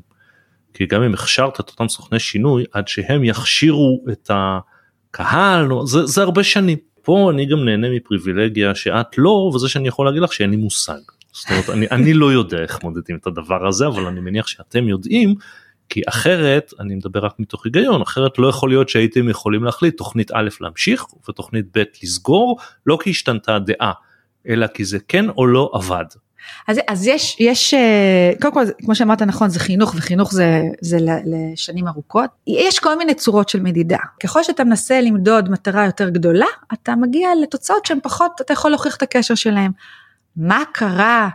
[0.77, 6.21] כי גם אם הכשרת את אותם סוכני שינוי עד שהם יכשירו את הקהל זה, זה
[6.21, 6.77] הרבה שנים.
[7.01, 10.99] פה אני גם נהנה מפריבילגיה שאת לא וזה שאני יכול להגיד לך שאין לי מושג.
[11.31, 14.87] זאת אומרת אני, אני לא יודע איך מודדים את הדבר הזה אבל אני מניח שאתם
[14.87, 15.35] יודעים
[15.89, 20.31] כי אחרת אני מדבר רק מתוך היגיון אחרת לא יכול להיות שהייתם יכולים להחליט תוכנית
[20.31, 23.93] א' להמשיך ותוכנית ב' לסגור לא כי השתנתה הדעה
[24.47, 26.05] אלא כי זה כן או לא עבד.
[26.67, 30.97] אז, אז יש, יש, אה, קודם כל, כמו שאמרת נכון, זה חינוך, וחינוך זה, זה
[31.01, 32.29] לשנים ארוכות.
[32.47, 33.97] יש כל מיני צורות של מדידה.
[34.23, 38.95] ככל שאתה מנסה למדוד מטרה יותר גדולה, אתה מגיע לתוצאות שהן פחות, אתה יכול להוכיח
[38.95, 39.71] את הקשר שלהן.
[40.35, 41.29] מה קרה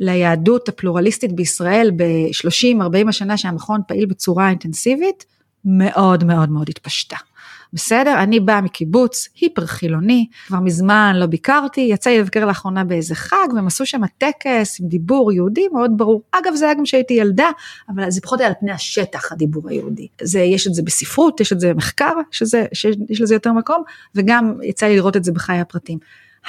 [0.00, 5.24] ליהדות הפלורליסטית בישראל ב-30-40 השנה שהמכון פעיל בצורה אינטנסיבית?
[5.64, 7.16] מאוד מאוד מאוד התפשטה.
[7.72, 8.14] בסדר?
[8.22, 13.46] אני באה מקיבוץ היפר חילוני, כבר מזמן לא ביקרתי, יצא לי לבקר לאחרונה באיזה חג,
[13.54, 16.22] והם עשו שם טקס עם דיבור יהודי מאוד ברור.
[16.32, 17.50] אגב, זה היה גם כשהייתי ילדה,
[17.94, 20.08] אבל זה פחות היה על פני השטח, הדיבור היהודי.
[20.22, 23.82] זה, יש את זה בספרות, יש את זה במחקר, שזה, שיש לזה יותר מקום,
[24.14, 25.98] וגם יצא לי לראות את זה בחיי הפרטים.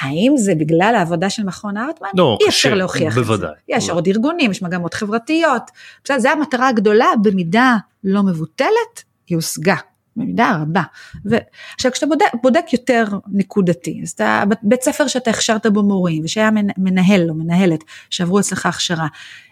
[0.02, 2.10] האם זה בגלל העבודה של מכון הארטמן?
[2.18, 3.76] לא, אי אפשר להוכיח בוודאי, את זה.
[3.76, 5.64] יש עוד ארגונים, יש מגמות חברתיות.
[6.04, 9.76] בסדר, זו המטרה הגדולה, במידה לא מבוטלת, היא הושגה.
[10.16, 10.84] במידה רבה.
[11.26, 16.50] ועכשיו כשאתה בודק, בודק יותר נקודתי, אז אתה, בית ספר שאתה הכשרת בו מורים ושהיה
[16.78, 19.08] מנהל או מנהלת שעברו אצלך הכשרה,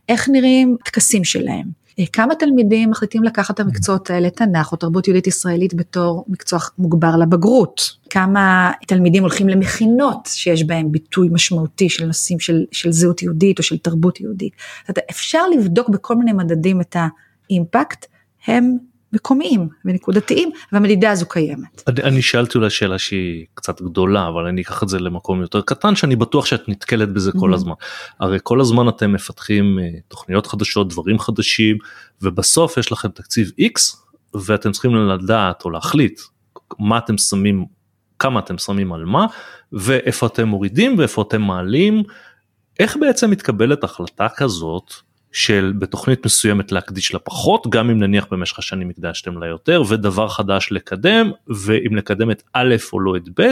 [0.09, 1.87] איך נראים טקסים שלהם?
[1.99, 6.59] אה, כמה תלמידים מחליטים לקחת את המקצועות האלה, תנ"ך או תרבות יהודית ישראלית בתור מקצוע
[6.77, 7.97] מוגבר לבגרות?
[8.09, 13.63] כמה תלמידים הולכים למכינות שיש בהם ביטוי משמעותי של נושאים של, של זהות יהודית או
[13.63, 14.53] של תרבות יהודית?
[14.79, 16.95] זאת אומרת, אפשר לבדוק בכל מיני מדדים את
[17.49, 18.05] האימפקט,
[18.47, 18.77] הם
[19.13, 21.83] מקומיים ונקודתיים והמדידה הזו קיימת.
[21.87, 25.61] אני, אני שאלתי אולי שאלה שהיא קצת גדולה אבל אני אקח את זה למקום יותר
[25.61, 27.55] קטן שאני בטוח שאת נתקלת בזה כל mm-hmm.
[27.55, 27.73] הזמן.
[28.19, 31.77] הרי כל הזמן אתם מפתחים uh, תוכניות חדשות דברים חדשים
[32.21, 33.97] ובסוף יש לכם תקציב x
[34.33, 36.21] ואתם צריכים לדעת או להחליט
[36.79, 37.65] מה אתם שמים
[38.19, 39.25] כמה אתם שמים על מה
[39.71, 42.03] ואיפה אתם מורידים ואיפה אתם מעלים.
[42.79, 44.93] איך בעצם מתקבלת החלטה כזאת
[45.31, 50.27] של בתוכנית מסוימת להקדיש לה פחות גם אם נניח במשך השנים הקדשתם לה יותר ודבר
[50.27, 53.51] חדש לקדם ואם לקדם את א' או לא את ב'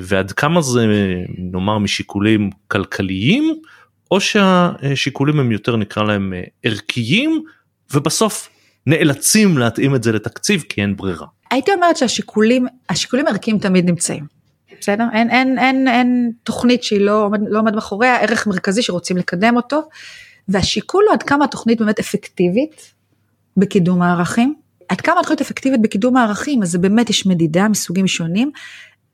[0.00, 0.86] ועד כמה זה
[1.38, 3.54] נאמר משיקולים כלכליים
[4.10, 6.32] או שהשיקולים הם יותר נקרא להם
[6.62, 7.42] ערכיים
[7.94, 8.48] ובסוף
[8.86, 11.26] נאלצים להתאים את זה לתקציב כי אין ברירה.
[11.50, 14.24] הייתי אומרת שהשיקולים השיקולים הערכיים תמיד נמצאים.
[14.80, 15.04] בסדר?
[15.12, 19.56] אין, אין, אין, אין תוכנית שהיא לא עומד, לא עומד מאחוריה, ערך מרכזי שרוצים לקדם
[19.56, 19.82] אותו.
[20.48, 22.94] והשיקול הוא עד כמה התוכנית באמת אפקטיבית
[23.56, 24.54] בקידום הערכים.
[24.88, 28.50] עד כמה התוכנית אפקטיבית בקידום הערכים, אז באמת יש מדידה מסוגים שונים.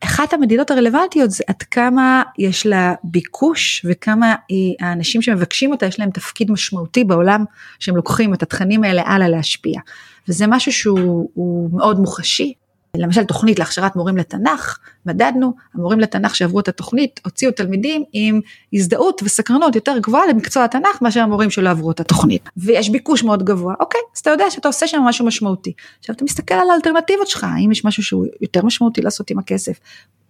[0.01, 4.35] אחת המדידות הרלוונטיות זה עד כמה יש לה ביקוש וכמה
[4.81, 7.45] האנשים שמבקשים אותה יש להם תפקיד משמעותי בעולם
[7.79, 9.81] שהם לוקחים את התכנים האלה הלאה להשפיע.
[10.29, 12.53] וזה משהו שהוא מאוד מוחשי.
[12.99, 18.41] למשל תוכנית להכשרת מורים לתנ"ך, מדדנו, המורים לתנ"ך שעברו את התוכנית הוציאו תלמידים עם
[18.73, 22.49] הזדהות וסקרנות יותר גבוהה למקצוע התנ"ך מאשר המורים שלא עברו את התוכנית.
[22.57, 25.73] ויש ביקוש מאוד גבוה, אוקיי, אז אתה יודע שאתה עושה שם משהו משמעותי.
[26.01, 29.81] עכשיו אתה מסתכל על האלטרנטיבות שלך, האם יש משהו שהוא יותר משמעותי לעשות עם הכסף,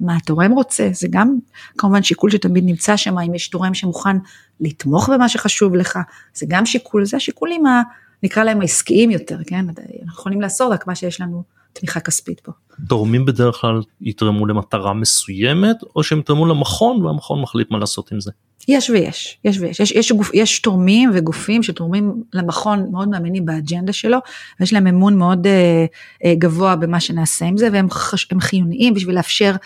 [0.00, 1.36] מה התורם רוצה, זה גם
[1.78, 4.16] כמובן שיקול שתמיד נמצא שם, אם יש תורם שמוכן
[4.60, 5.98] לתמוך במה שחשוב לך,
[6.34, 7.82] זה גם שיקול, זה השיקולים ה...
[8.22, 9.66] נקרא להם העסקיים יותר, כן?
[9.68, 11.42] אנחנו יכולים לעשות רק מה שיש לנו
[11.80, 12.52] תמיכה כספית פה.
[12.88, 18.20] תורמים בדרך כלל יתרמו למטרה מסוימת או שהם יתרמו למכון והמכון מחליט מה לעשות עם
[18.20, 18.30] זה?
[18.68, 23.92] יש ויש, יש ויש, יש, יש, גוף, יש תורמים וגופים שתורמים למכון מאוד מאמינים באג'נדה
[23.92, 24.18] שלו
[24.60, 25.86] ויש להם אמון מאוד אה,
[26.24, 29.56] אה, גבוה במה שנעשה עם זה והם חש, חיוניים בשביל לאפשר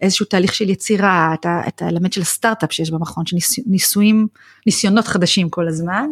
[0.00, 4.26] איזשהו תהליך של יצירה, את, את האלמנט של הסטארט-אפ שיש במכון, של ניסויים,
[4.66, 6.06] ניסיונות חדשים כל הזמן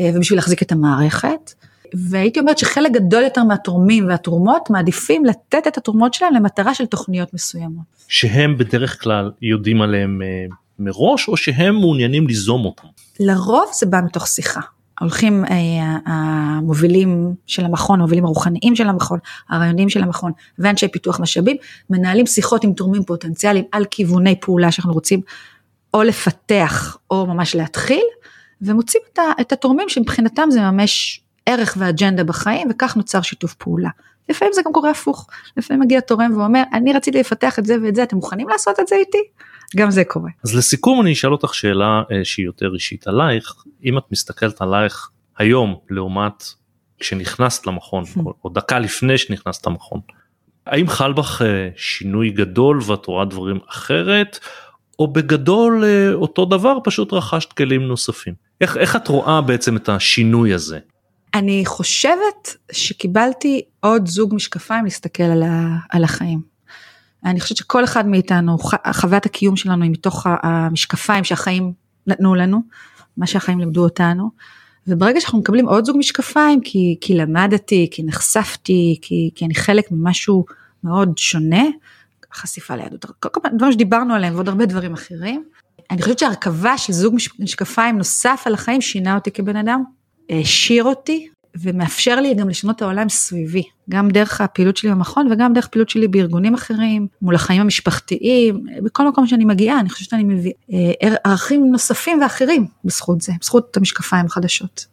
[0.00, 1.52] אה, ובשביל להחזיק את המערכת.
[1.94, 7.34] והייתי אומרת שחלק גדול יותר מהתורמים והתרומות מעדיפים לתת את התרומות שלהם למטרה של תוכניות
[7.34, 7.84] מסוימות.
[8.08, 12.88] שהם בדרך כלל יודעים עליהם אה, מראש או שהם מעוניינים ליזום אותם?
[13.20, 14.60] לרוב זה בא מתוך שיחה.
[15.00, 19.18] הולכים אה, המובילים של המכון, המובילים הרוחניים של המכון,
[19.48, 21.56] הרעיונים של המכון ואנשי פיתוח משאבים,
[21.90, 25.20] מנהלים שיחות עם תורמים פוטנציאליים על כיווני פעולה שאנחנו רוצים
[25.94, 28.04] או לפתח או ממש להתחיל,
[28.62, 29.02] ומוצאים
[29.40, 33.88] את התורמים שמבחינתם זה ממש ערך ואג'נדה בחיים וכך נוצר שיתוף פעולה.
[34.28, 35.26] לפעמים זה גם קורה הפוך,
[35.56, 38.86] לפעמים מגיע תורם ואומר אני רציתי לפתח את זה ואת זה אתם מוכנים לעשות את
[38.86, 39.18] זה איתי?
[39.76, 40.30] גם זה קורה.
[40.44, 45.10] אז לסיכום אני אשאל אותך שאלה אה, שהיא יותר אישית עלייך אם את מסתכלת עלייך
[45.38, 46.44] היום לעומת
[46.98, 48.04] כשנכנסת למכון
[48.44, 50.00] או דקה לפני שנכנסת למכון.
[50.66, 54.38] האם חל בך אה, שינוי גדול ואת רואה דברים אחרת
[54.98, 59.88] או בגדול אה, אותו דבר פשוט רכשת כלים נוספים איך, איך את רואה בעצם את
[59.88, 60.78] השינוי הזה
[61.34, 66.42] אני חושבת שקיבלתי עוד זוג משקפיים להסתכל על, ה, על החיים.
[67.24, 68.58] אני חושבת שכל אחד מאיתנו,
[68.92, 71.72] חוויית הקיום שלנו היא מתוך המשקפיים שהחיים
[72.06, 72.60] נתנו לנו,
[73.16, 74.30] מה שהחיים לימדו אותנו.
[74.86, 79.90] וברגע שאנחנו מקבלים עוד זוג משקפיים, כי, כי למדתי, כי נחשפתי, כי, כי אני חלק
[79.90, 80.44] ממשהו
[80.84, 81.64] מאוד שונה,
[82.34, 85.44] חשיפה ליהדות, כל כל דברים שדיברנו עליהם ועוד הרבה דברים אחרים.
[85.90, 89.84] אני חושבת שהרכבה של זוג משקפיים נוסף על החיים שינה אותי כבן אדם,
[90.30, 91.28] העשיר אותי
[91.62, 95.88] ומאפשר לי גם לשנות את העולם סביבי, גם דרך הפעילות שלי במכון וגם דרך פעילות
[95.88, 101.16] שלי בארגונים אחרים, מול החיים המשפחתיים, בכל מקום שאני מגיעה, אני חושבת שאני מביא אה,
[101.24, 104.86] ערכים נוספים ואחרים בזכות זה, בזכות המשקפיים החדשות.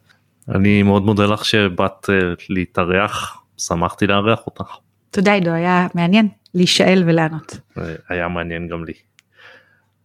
[0.48, 2.14] אני מאוד מודה לך שבאת אה,
[2.48, 4.76] להתארח, שמחתי לארח אותך.
[5.10, 7.58] תודה עידו, היה מעניין להישאל ולענות.
[7.78, 8.92] אה, היה מעניין גם לי.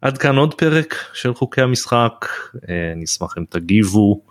[0.02, 2.26] עד כאן עוד פרק של חוקי המשחק,
[2.96, 4.22] נשמח אם תגיבו.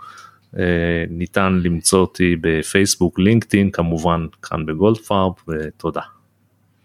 [0.58, 6.15] אה, ניתן למצוא אותי בפייסבוק, לינקדאין, כמובן כאן בגולדפארב, ותודה.